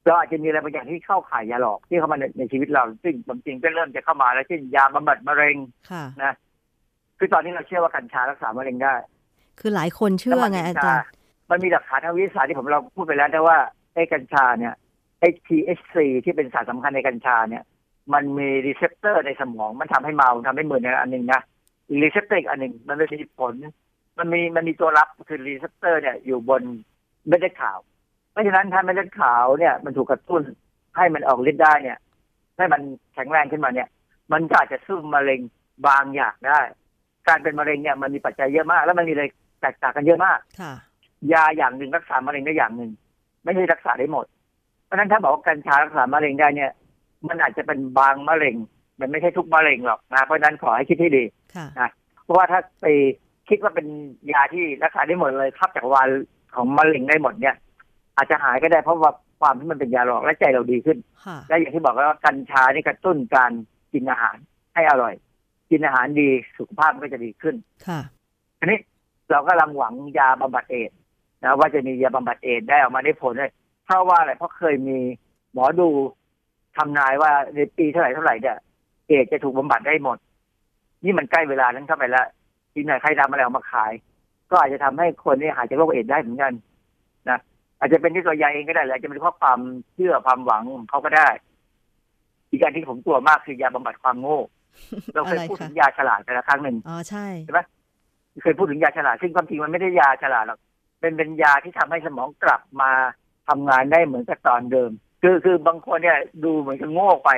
[0.07, 5.57] เราอาจจะมีอะไรบางอย่างที่เข้าข่ายยาหลอกที่เข้ามาในในชีวิตเรา ซึ่งผมจริงก็เริ่มจะเข้ามาแล้วเช่นยาบำบัดมะเร็ง
[5.91, 6.33] ค่ะนะ
[7.19, 8.95] คือตอนนี้เราเชื่อว่ากัญชารักษามะเร็งได้
[9.61, 11.07] คือหลายคนเชื่อไงอาจารย์
[11.51, 13.59] มันมีหลักฐานทางวิทยาศาสตร์ที่ผมเราพูดไปแล้วนะว่า
[13.95, 14.75] ไอ้กัญชาเนี่ย
[15.21, 17.63] ไอ้ THC ที่เป็นสารสำคัญในกัญชาเนี่ย
[18.13, 21.41] มันมี receptor ในสมองมันทำให้เมาทำให้มึนในอันหนึ่งนะ
[22.03, 23.55] receptor อีกอันหนึ่งมันไม่มีผล
[24.19, 26.63] มันมีมันมีตัวรับคือ receptor เนี่ยอยู่บน
[27.27, 27.79] เม็ดเลือดขาว
[28.33, 30.43] เพราะฉะนั้นถ้าเม็ดเลือดขาวเนี่ย มันถูกกระตุ้น
[30.97, 31.99] ให้มันออกฤทธิ์ได้เนี่ย
[32.57, 32.81] ให้มัน
[33.15, 33.89] แข็งแรงขึ้นมาเนี่ย
[34.33, 35.41] มันก็อาจจะสู้มะเร็ง
[35.87, 36.61] บางอย่างได้
[37.29, 39.25] การเป็นมะเร็งเนี่ยมันมีปัจจัยเยอะมาก แล้วมันมีอะไร
[39.61, 40.73] แตกต่างกันเยอะมากค่ะ
[41.33, 42.91] ยาอย่างหนึ่งรักษามะเร็งได้อย่างหนึ่ง
[43.45, 44.27] ไม่ใช่รักษาได้หมด
[44.85, 46.71] เพราะฉะนั้นถ้าบอกว่ากัญชารักษามะเร็งได้เนี่ย
[47.29, 48.57] มันอาจจะเป็นบางมะเร็ง
[49.01, 51.25] มันไม่ใช่ทุกมะเร็งหรอกนะเพราะฉะนั้นขอให้คิดให้ดี
[51.79, 51.89] ค่ะ
[52.25, 52.87] เพราะว่าถ้าไป
[53.49, 53.87] คิดว่าเป็น
[54.33, 56.09] ยาที่รักษาได้หมดเลยทับจักรวาล
[56.55, 57.57] ของมะเร็งได้หมดเนี่ย
[58.17, 63.53] อาจจะหายก็ได้เพราะว่าความที่มันเป็นยาหลอกและใจเราดีขึ้นค่ะและอย่างที่บอกว่ากัญชานี่กระตุ้นการ
[63.93, 64.37] กินอาหาร
[64.75, 65.15] ให้อร่อย
[65.71, 67.55] กินอาหารดีสุขภาพมันก็จะดีขึ้น
[67.87, 68.01] ค่ะ
[68.59, 68.79] ทีนี้
[69.31, 70.97] เราก็กำลังหวังยาบำบัดเอดส์
[71.43, 73.53] นะว่าจะมียาบำบัดเอดส์ได้ออกมาได้ผลเลย
[73.85, 74.99] เพราะว่าอะไรเพราะเคยมี
[75.53, 75.89] หมอดู
[76.77, 78.57] ทำนายว่าในปีเท่าไหร่เท่าไหร่เนี่ย
[79.09, 80.19] เอดส์จะถูกบำบัดได้หมด
[81.05, 82.27] นี่มันใกล้เวลานั้นเข้าไปแล้ว
[82.73, 83.93] ทีไหนใครทำอะไรออกมาขาย
[84.51, 86.53] ก็อาจจะทำให้คนนี่หายจากโรคเอดส์ได้เหมือนกัน
[87.31, 87.39] นะ
[87.83, 89.61] อาจจะเป็นที่ตัวยาเองก็ได้หรืออาจจะเป็นเพราะความ
[89.95, 91.29] เชื่อความหวังของเขาก็ได้
[92.51, 94.41] อีกอย่างที่ผมกลัวมากคือยาบำบัดความโง่
[95.15, 97.27] เราเคยอะไรพูดคะถึงยาฉลาดแต่ละครั้งหนึ่งอ๋อใช่
[98.43, 100.59] เคยพูดถึงยาฉลาดซึ่งความจริงมันไม่ได้ยาฉลาดหรอก
[101.01, 102.91] เป็นเป็นยาที่ทำให้สมองกลับมา
[103.49, 104.91] ทำงานได้เหมือนกับตอนเดิม
[105.23, 107.31] คือคือบางคนเนี่ยดูเหมือนจะโง่ไป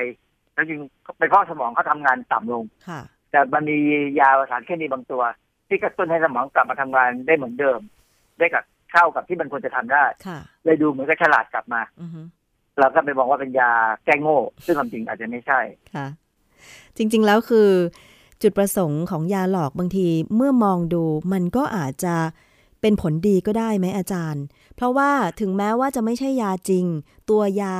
[0.54, 3.78] แล้วจริงๆเป็นเพราะสมองเขาทำงานต่ำลงค่ะ แต่มันมี
[4.20, 5.22] ยาสารเคมีบางตัว
[5.68, 7.80] ที่กระตุ้นให้สมองกลับมาทำงานได้เหมือนเดิม
[8.38, 8.64] ได้กับ
[8.94, 12.20] เข้ากับที่มันควรจะทำได้ค่ะเลยดูเหมือนกับฉลาดกลับมาอือฮึ
[12.78, 13.72] เราก็ไปมองว่าเป็นยา
[14.04, 15.60] แก้โง่ ซึ่งความจริงอาจจะไม่ใช่
[15.94, 16.06] ค่ะ
[16.96, 17.68] จริง ๆแล้วคือ
[18.42, 22.16] จุดประสงค์ของยาหลอกบางทีเมื่อมองดูมันก็อาจจะ
[22.80, 24.44] เป็นผลดีก็ได้ไหมอาจารย์
[24.76, 26.86] เพราะว่าถึงแม้ว่าจะไม่ใช่ยาจริง
[27.30, 27.76] ตัวยา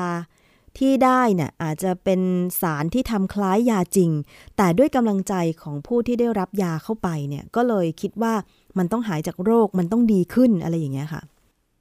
[0.79, 2.21] ที่ได้เนี่ยอาจจะเป็น
[2.61, 4.11] สารที่ทำคล้ายยาจริง
[4.57, 8.35] แต่ด้วยกำลังใจของผู้ที่ได้รับยาเข้าไปเนี่ย ก็เลยคิดว่า
[8.79, 11.23] มันต้องหายจากโรคมันต้องดีขึ้นอะไรอย่างเงี้ยค่ะ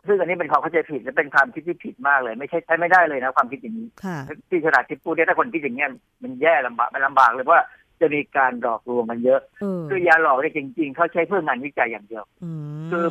[0.07, 4.17] ซึ่งอันนี้เป็นความเข้าใจผิดและเป็นความคิดที่ผิดมากเลย ไม่ใช่ใช้ไม่ได้เลยนะความคิดอย่างนี้ค่ะ
[4.49, 5.89] ที่ฉลาดที่พูดเนี่ยถ้าคนคิดอย่างเงี้ย
[6.23, 7.65] มันแย่ลำบากมันลำบากเลยเพราะว่า
[8.01, 12.51] จะมีการหลอกลวงกันเยอะเออคือยาหลอกเนี่ยจริง ๆ เขาใช้เพื่องานวิจัยอย่างเดียวอื
[12.87, 13.05] มคือ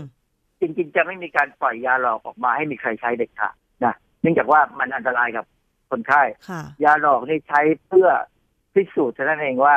[0.60, 3.54] จริง ๆ จะไม่มีการปล่อยยาหลอกออกมาให้มีใครใช้เด็ดขาด
[3.84, 5.44] นะเนื่องจากว่ามันอันตรายกับ
[5.90, 8.08] คนไข้ค่ะยาหลอกนี่ใช้เพื่อ
[8.74, 9.76] พิสูจน์เท่านั้นเองว่า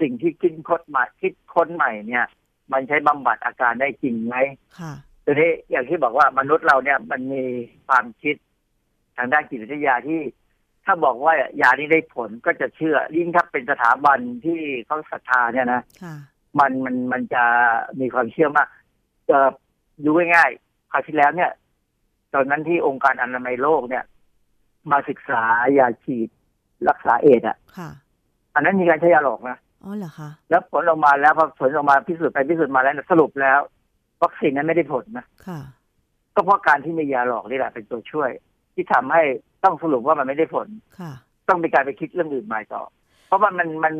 [0.00, 2.26] สิ่งที่คิดค้นใหม่คิดค้นใหม่เนี่ย
[2.72, 4.36] มันใช้บำบัดอาการได้จริงไหม
[4.78, 4.92] ค่ะ
[5.24, 7.44] ทีนี้อย่างที่บอกว่ามนุษย์เราเนี่ย มันมี
[7.88, 8.36] ความคิด
[9.16, 10.20] ทางด้านจิตวิทยาที่
[10.84, 16.14] ถ้าบอกว่ายานี้ได้ผลก็จะเชื่อ ยิ่งถ้าเป็นสถาบันที่เขาศรัทธาเนี่ยนะค่ะ
[16.58, 17.44] มันมันมันจะ
[18.00, 18.68] มีความเชื่อมาก
[19.26, 19.50] เอ่อ
[20.04, 21.50] ดูง่ายๆคราวที่แล้วเนี่ย
[22.34, 24.04] ตอนนั้นที่องค์การอนามัยโลกเนี่ย
[24.90, 25.42] มาศึกษา
[25.78, 26.28] ยาฉีด
[26.88, 27.90] รักษาเอดส์อะค่ะ
[28.54, 33.58] อันนั้นมีการใช้ยาหลอกนะ อ๋อเหรอคะแล้วผลออกมาแล้วพอผลออกมาพิสูจน์ไปพิสูจน์มาแล้วเนี่ยสรุปแล้ว
[34.22, 35.60] วัคซีนนั้นไม่ได้ผลนะค่ะ
[36.34, 38.30] ก็เพราะการที่มียาหลอกนี่แหละเป็นตัวช่วย
[38.74, 39.22] ที่ทำให้
[39.64, 40.68] ต้องสรุปว่ามันไม่ได้ผล
[40.98, 41.12] ค่ะ
[41.48, 42.82] ต้องมีการไปคิดเรื่องอื่นใหม่ต่อ
[43.26, 43.94] เพราะว่ามันมัน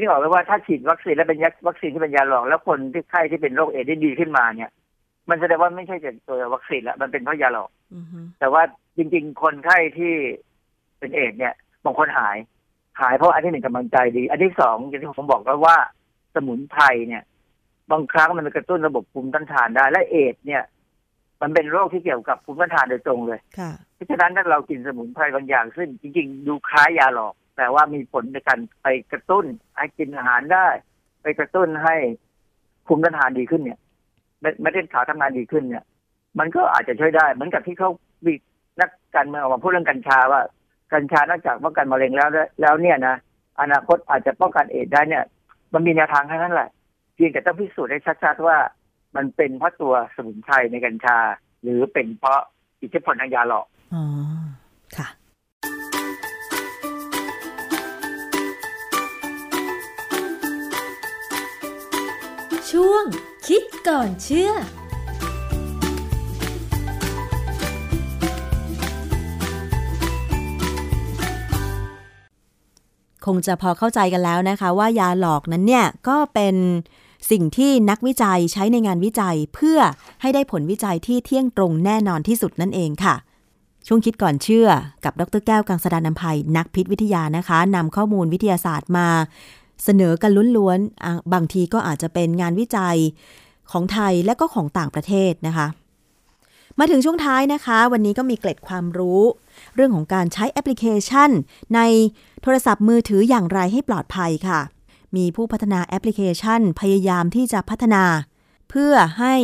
[0.00, 4.72] ที่บอกไว้ว่าถ้าฉีดวัคซีนแล้วเป็นยาวัคซีนที่เป็นยาหลอก แล้วคนที่ไข้ที่เป็นโรคเอดส์ได้ดีขึ้นมาเนี่ย
[5.30, 8.62] มันแสดงว่าไม่ใช่จากตัววัคซีนแล้วมันเป็นเพราะยาหลอกอือฮึแต่ว่า
[8.96, 10.12] จริง ๆ คนไข้ที่
[10.98, 11.54] เป็นเอดส์เนี่ย
[11.84, 12.36] บางคนหาย
[13.00, 15.76] หายเพราะอันที่หนึ่งกำลังใจดี อันที่สองอย่างที่ผมบอกแล้วว่า
[16.34, 17.22] สมุนไพรเนี่ย
[17.90, 20.62] บางครั้งมันกระตุ้นระบบภูมิต้านทานได้ และเอดส์เนี่ย
[21.42, 29.44] มันเป็นโรคที่เกี่ยวกับภูมิต้านทานโดยตรงเลยค่ะเพราะฉะนั้นถ้าเรากินสมุนไพรบางอย่าง ซึ่งจริงๆ ดูคล้ายยาหลอก แต่ว่ามีผลในการไปกระตุ้น
[29.76, 30.68] ให้กินอาหารได้
[31.22, 31.94] ไปกระตุ้นให้
[32.86, 33.78] ภูมิต้านทานดีขึ้นเนี่ย
[34.40, 35.84] เม็ดเม็ดเลือดขาวทำงานดีขึ้นเนี่ย
[36.38, 37.90] มันก็อาจจะช่วยได้ เหมือนกับที่เขา
[38.26, 38.32] มี
[38.80, 40.40] นักการเมืองออกมาพูดเรื่องกัญชาว่า
[40.92, 42.28] กัญชานอกจากป้องกันมะเร็งแล้ว
[42.60, 43.16] แล้วเนี่ยนะ
[43.60, 45.24] อนาคตอาจจะป้องกันเอดส์ได้เนี่ย
[45.72, 46.68] มันมีแนวทางแค่นั้นแหละ
[47.14, 48.56] เพียงแต่ต้องพิสูจน์ให้ชัดๆว่า
[49.16, 51.18] มันเป็นเพราะตัวสมุนไพรในกัญชา
[51.62, 52.40] หรือเป็นเพราะ
[52.82, 54.04] อิทธิพลทางยาหลอกอ๋อ
[54.96, 55.08] ค่ะ
[62.70, 63.04] ช่วง
[63.46, 64.52] คิดก่อนเชื่อ
[73.26, 76.56] คงจะพอเข้าใจกันแล้วนะคะ ว่ายาหลอกนั้นเนี่ยก็เป็น
[77.30, 79.78] สิ่งที่นักวิจัยใช้ในงานวิจัยเพื่อ
[80.20, 83.14] ให้ได้ผลวิจัยที่เที่ยงตรงแน่นอนที่สุดนั่นเองค่ะ
[83.86, 84.68] ช่วงคิดก่อนเชื่อ
[85.04, 89.08] กับดรแก้วกังสดานนภัยนักพิษวิทยานะคะนำข้อมูลวิทยาศาสตร์มา
[89.84, 92.96] เสนอกันล้วนๆอะบางทีก็อาจจะเป็นงานวิจัย
[93.70, 95.66] ของไทยและก็ของต่างประเทศนะคะ
[96.78, 99.22] มาถึงช่วงท้ายนะคะ วันนี้ก็มีเกร็ดความรู้
[99.76, 101.30] เรื่องของการใช้แอปพลิเคชัน
[101.74, 101.80] ใน
[102.42, 104.60] โทรศัพท์มือถืออย่างไรให้ปลอดภัยค่ะ
[105.16, 108.04] มีผู้พัฒนาแอปพลิเคชันพยายามที่จะพัฒนา
[108.70, 109.34] เพื่อให้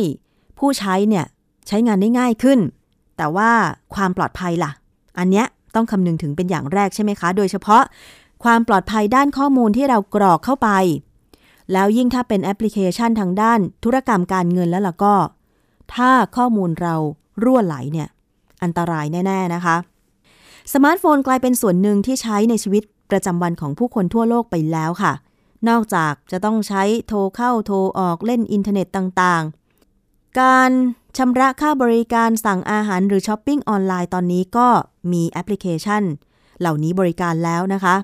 [0.59, 1.25] ผู้ใช้เนี่ย
[1.67, 2.59] ใช้งานได้ง่ายขึ้น
[3.17, 3.51] แต่ว่า
[3.95, 4.71] ความปลอดภัยล่ะ
[5.17, 7.83] อันเนี้ยต้องคำนึงถึงเป็นอย่างแรกใช่ไหมคะ โดยเฉพาะ
[8.43, 10.69] ความปลอดภัยด้านข้อมูลที่เรากรอกเข้าไป
[11.73, 15.15] แล้วยิ่งถ้าเป็นแอปพลิเคชันทางด้านธุรกรรมการเงินแล้วล่ะก็
[15.95, 16.95] ถ้าข้อมูลเรา
[17.43, 18.09] รั่วไหลเนี่ย
[18.63, 19.75] อันตรายแน่ ๆ นะคะ
[20.73, 25.13] สมาร์ทโฟนกลายเป็นส่วนหนึ่งที่ใช้ในชีวิตประจำวันของผู้คนทั่วโลกไปแล้วค่ะ
[25.69, 30.71] นอกจากจะต้องใช้โทรเข้าโทรออกเล่นอินเทอร์เน็ตต่างๆ การ
[31.17, 34.67] ชำระค่าบริการสั่งอาหารหรือช้อปปิ้งออนไลน์ตอนนี้ก็
[35.11, 36.03] มีแอปพลิเคชัน
[36.59, 37.95] เหล่านี้บริการแล้วนะคะ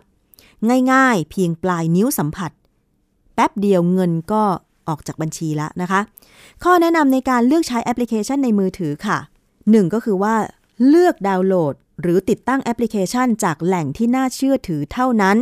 [0.91, 2.51] ง่ายๆ เพียงปลายนิ้วสัมผัส
[3.35, 4.43] แป๊บเดียวเงินก็
[4.87, 5.99] ออกจากบัญชีแล้วนะคะ
[6.63, 9.17] ข้อแนะนำในการเลือกใช้แอปพลิเคชันในมือถือค่ะ
[9.57, 10.35] 1 ก็คือว่า
[10.87, 15.37] เลือกดาวน์โหลด หรือติดตั้งแอปพลิเคชันจากแหล่งที่น่าเชื่อถือเท่านั้น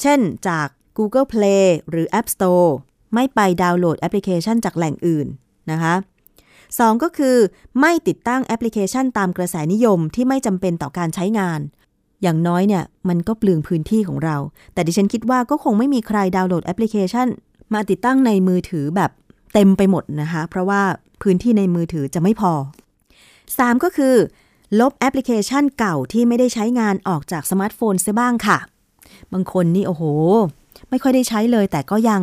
[0.00, 0.66] เช่นจาก
[0.98, 2.68] Google Play หรือ App Store
[3.14, 5.26] ไม่ไปดาวน์โหลดแอปพลิเคชันจากแหล่งอื่น
[5.70, 5.94] นะคะ
[6.48, 7.36] 2ก็คือ
[7.80, 11.60] ไม่ติดตั้งแอปพลิเคชันตามกระแสนิยมที่ไม่จำเป็นต่อการใช้งาน
[12.22, 14.36] อย่างน้อยเนี่ยมันก็เปลืองพื้นที่ของเรา
[14.74, 17.26] แต่ดิฉันคิดว่าก็คงไม่มีใครดาวน์โหลดแอปพลิเคชัน
[17.74, 19.10] มาติดตั้งในมือถือแบบ
[19.54, 20.82] เต็มไปหมดนะคะ เพราะว่า
[21.22, 22.52] พื้นที่ในมือถือจะไม่พอ
[23.18, 24.14] 3 ก็คือ
[24.80, 28.58] ลบแอปพลิเคชันเก่าที่ไม่ได้ใช้งานออกจากสมาร์ทโฟนเสียบ้างค่ะ
[29.32, 30.04] บางคนนี่โอ้โห
[30.90, 32.22] ไม่ค่อยได้ใช้เลยแต่ก็ยัง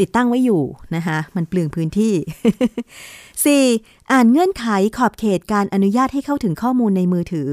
[0.00, 0.62] ติดตั้งไว้อยู่
[0.94, 4.12] นะคะมันเปลืองพื้นที่ 4.
[4.12, 4.66] อ่านเงื่อนไข
[4.96, 7.50] ขอบเขตการอนุญาตให้เข้าถึงข้อมูลในมือถือ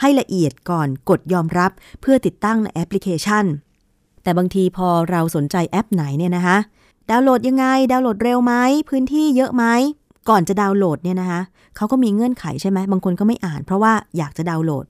[0.00, 3.44] ให้ละเอียดก่อนกดยอมรับเพื่อติดตั้งในแอปพลิเคชัน
[4.22, 6.58] แต่บางทีพอเราสนใจแอปไหนเนี่ยนะคะ
[7.10, 8.54] ดาวน์โหลดยังไง ดาวน์โหลดเร็วไหม
[8.88, 9.64] พื้นที่เยอะไหม
[10.28, 11.40] ก่อนจะดาวน์โหลดเนี่ยนะคะ
[11.76, 14.86] เขาก็มีเงื่อนไขใช่ไหมบางคนก็ไม่อ่านเพราะว่าอยากจะดาวน์โหลด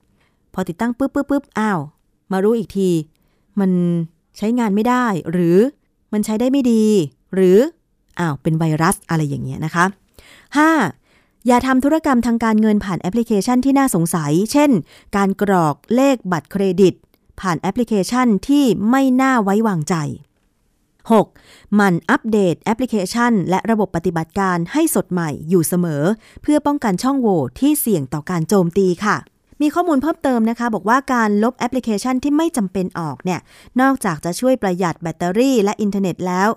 [0.55, 1.81] พอติดตั้งปุ๊บปุ๊บปุ๊บอ้าว
[2.33, 2.91] มารู้อีกที
[3.61, 3.71] มัน
[4.37, 5.59] ใช้งานไม่ได้ หรือ
[6.13, 6.85] มันใช้ได้ไม่ดี
[7.35, 7.59] หรือ
[8.19, 9.85] อ้าวเป็นไวรัสอะไรอย่างเงี้ยนะคะ
[10.67, 11.47] 5.
[11.47, 14.71] อย่าทำธุรกรรมทางการเงินผ่านแอปพลิเคชันที่น่าสงสัย เช่น
[15.17, 16.95] การกรอกเลขบัตรเครดิต
[17.41, 19.95] ผ่านแอปพลิเคชันที่ไม่น่าไว้วางใจ
[21.11, 21.75] 6.
[21.75, 26.03] หมั่นอัปเดตแอปพลิเคชัน และระบบปฏิบัติการให้สดใหม่อยู่เสมอ
[26.43, 29.17] เพื่อป้องกันช่องโหว่ที่เสี่ยงต่อการโจมตีค่ะ
[29.63, 33.41] มีข้อมูลเพิ่มเติมนะคะ บอกว่าการลบแอปพลิเคชันที่ไม่จำเป็นออกเนี่ย
[33.81, 36.49] นอกจากจะช่วยประหยัดแบตเตอรี่และอินเทอร์เน็ตแล้ว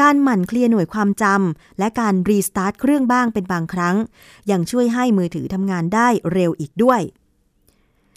[0.00, 3.96] การหมั่นเคลียร์หน่วยความจำและการรีสตาร์ทเครื่องบ้างเป็นบางครั้ง
[4.50, 7.00] ยังช่วยให้มือถือทำงานได้เร็วอีกด้วย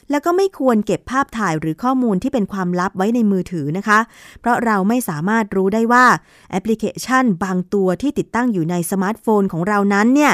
[0.10, 4.00] แล้วก็ไม่ควรเก็บภาพถ่ายหรือข้อมูลที่เป็นความลับไว้ในมือถือนะคะ
[4.40, 6.06] เพราะเราไม่สามารถรู้ได้ว่า
[6.52, 10.34] แอปพลิเคชันบางตัวที่ติดตั้งอยู่ในสมาร์ทโฟนของเรานั้นเนี่ย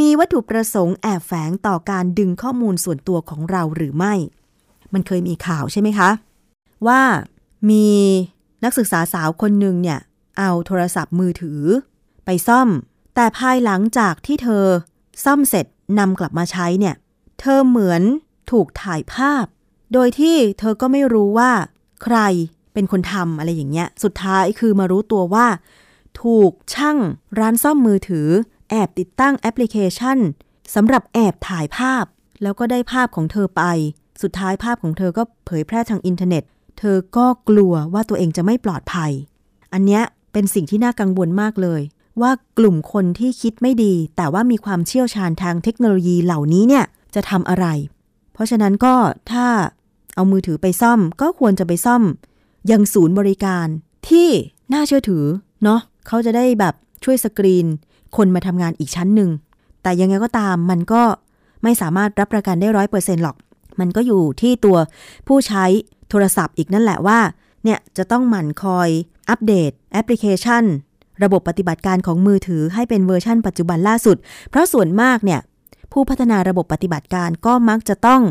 [0.00, 4.14] มีวัตถุประสงค์แอบแฝงต่อการดึงข้อมูลส่วนตัวของเราหรือไม่
[4.92, 6.10] มันเคยมีข่าวใช่ไหมคะ
[6.86, 7.00] ว่า
[7.70, 7.88] มี
[8.64, 9.98] นักศึกษาสาวคนหนึ่งเนี่ย
[10.38, 11.60] เอาโทรศัพท์มือถือ
[12.24, 12.68] ไปซ่อม
[13.14, 14.64] แต่ภายหลังจากที่เธอ
[15.24, 15.66] ซ่อมเสร็จ
[15.98, 16.94] นำกลับมาใช้เนี่ย
[17.40, 18.02] เธอเหมือน
[18.50, 19.44] ถูกถ่ายภาพ
[19.92, 21.50] โดยที่เธอก็ไม่รู้ว่า
[22.04, 22.18] ใคร
[22.74, 25.46] เป็นคนทำอะไรอย่างเงี้ย สุดท้ายคือมารู้ตัวว่า
[26.22, 26.98] ถูกช่าง
[27.38, 28.28] ร้านซ่อมมือถือ
[28.70, 30.18] แอบติดตั้งแอปพลิเคชัน
[30.74, 32.04] สำหรับแอบถ่ายภาพ
[32.42, 33.62] แล้วก็ได้ภาพของเธอไป
[34.22, 36.44] สุดท้ายภาพของเธอก็เผยแพร่ทางอินเทอร์เน็ต
[36.78, 39.12] เธอก็กลัวว่าตัวเองจะไม่ปลอดภัย
[39.72, 41.82] อันเนี้ยเป็นสิ่งที่น่ากังวลมากเลย
[42.20, 46.84] ว่ากลุ่มคนที่คิดไม่ดี แต่ว่ามีความเชี่ยวชาญทางเทคโนโลยีเหล่านี้เนี่ย
[47.14, 47.66] จะทำอะไร
[48.36, 48.94] เพราะฉะนั้นก็
[49.32, 49.46] ถ้า
[50.14, 52.02] เอามือถือไปซ่อมก็ควรจะไปซ่อม
[52.70, 53.66] ยังศูนย์บริการ
[54.08, 54.28] ที่
[54.72, 55.24] น่าเชื่อถือ
[55.64, 56.74] เนาะเขาจะได้แบบ
[57.04, 57.66] ช่วยสกรีน
[58.16, 59.30] คนมาทำงานอีกชั้นหนึ่ง
[59.82, 61.02] แต่ยังไงก็ตามมันก็
[61.62, 63.36] ไม่สามารถรับประกันได้ร้อยเปอร์เซ็นหรอก
[63.80, 64.78] มันก็อยู่ที่ตัว
[65.26, 65.64] ผู้ใช้
[66.10, 67.18] โทรศัพท์อีกนั่นแหละว่า
[67.64, 68.88] เนี่ยจะต้องหมั่นคอย
[69.30, 70.64] อัปเดตแอปพลิเคชัน
[71.22, 74.16] ระบบปฏิบัติการของมือถือให้เป็นเวอร์ชั่นปัจจุบันล่าสุด
[74.50, 75.40] เพราะส่วนมากเนี่ย
[75.92, 78.22] ผู้พัฒนาระบบปฏิบัติการก็มักจะต้อง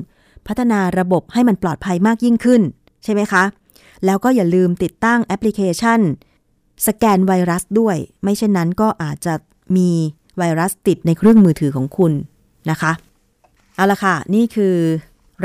[0.47, 2.62] พัฒนาระบบให้มันปลอดภัยมากยิ่งขึ้น
[3.03, 3.43] ใช่ไหมคะ
[4.06, 5.99] แล้วก็อย่าลืมติดตั้งแอปพลิเคชัน
[6.88, 9.34] สแกนไวรัสด้วย ไม่เช่นนั้นก็อาจจะ
[9.76, 9.89] มี
[10.38, 12.12] ไวรัสติดในเครื่องมือถือของคุณ
[12.70, 12.91] นะคะ
[13.76, 14.76] เอาละค่ะ นี่คือ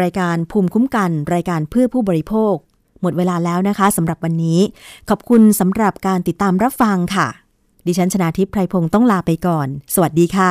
[0.02, 2.54] รายการภูมิคุ้มกัน รายการเพื่อผู้บริโภค
[3.02, 4.60] หมดเวลาแล้วนะคะสำหรับวันนี้
[5.08, 7.28] ขอบคุณสำหรับการติดตามรับฟังค่ะ
[7.86, 10.50] ดิฉันชนาทิพย์ไพรพงศ์ต้องลาไปก่อน สวัสดีค่ะ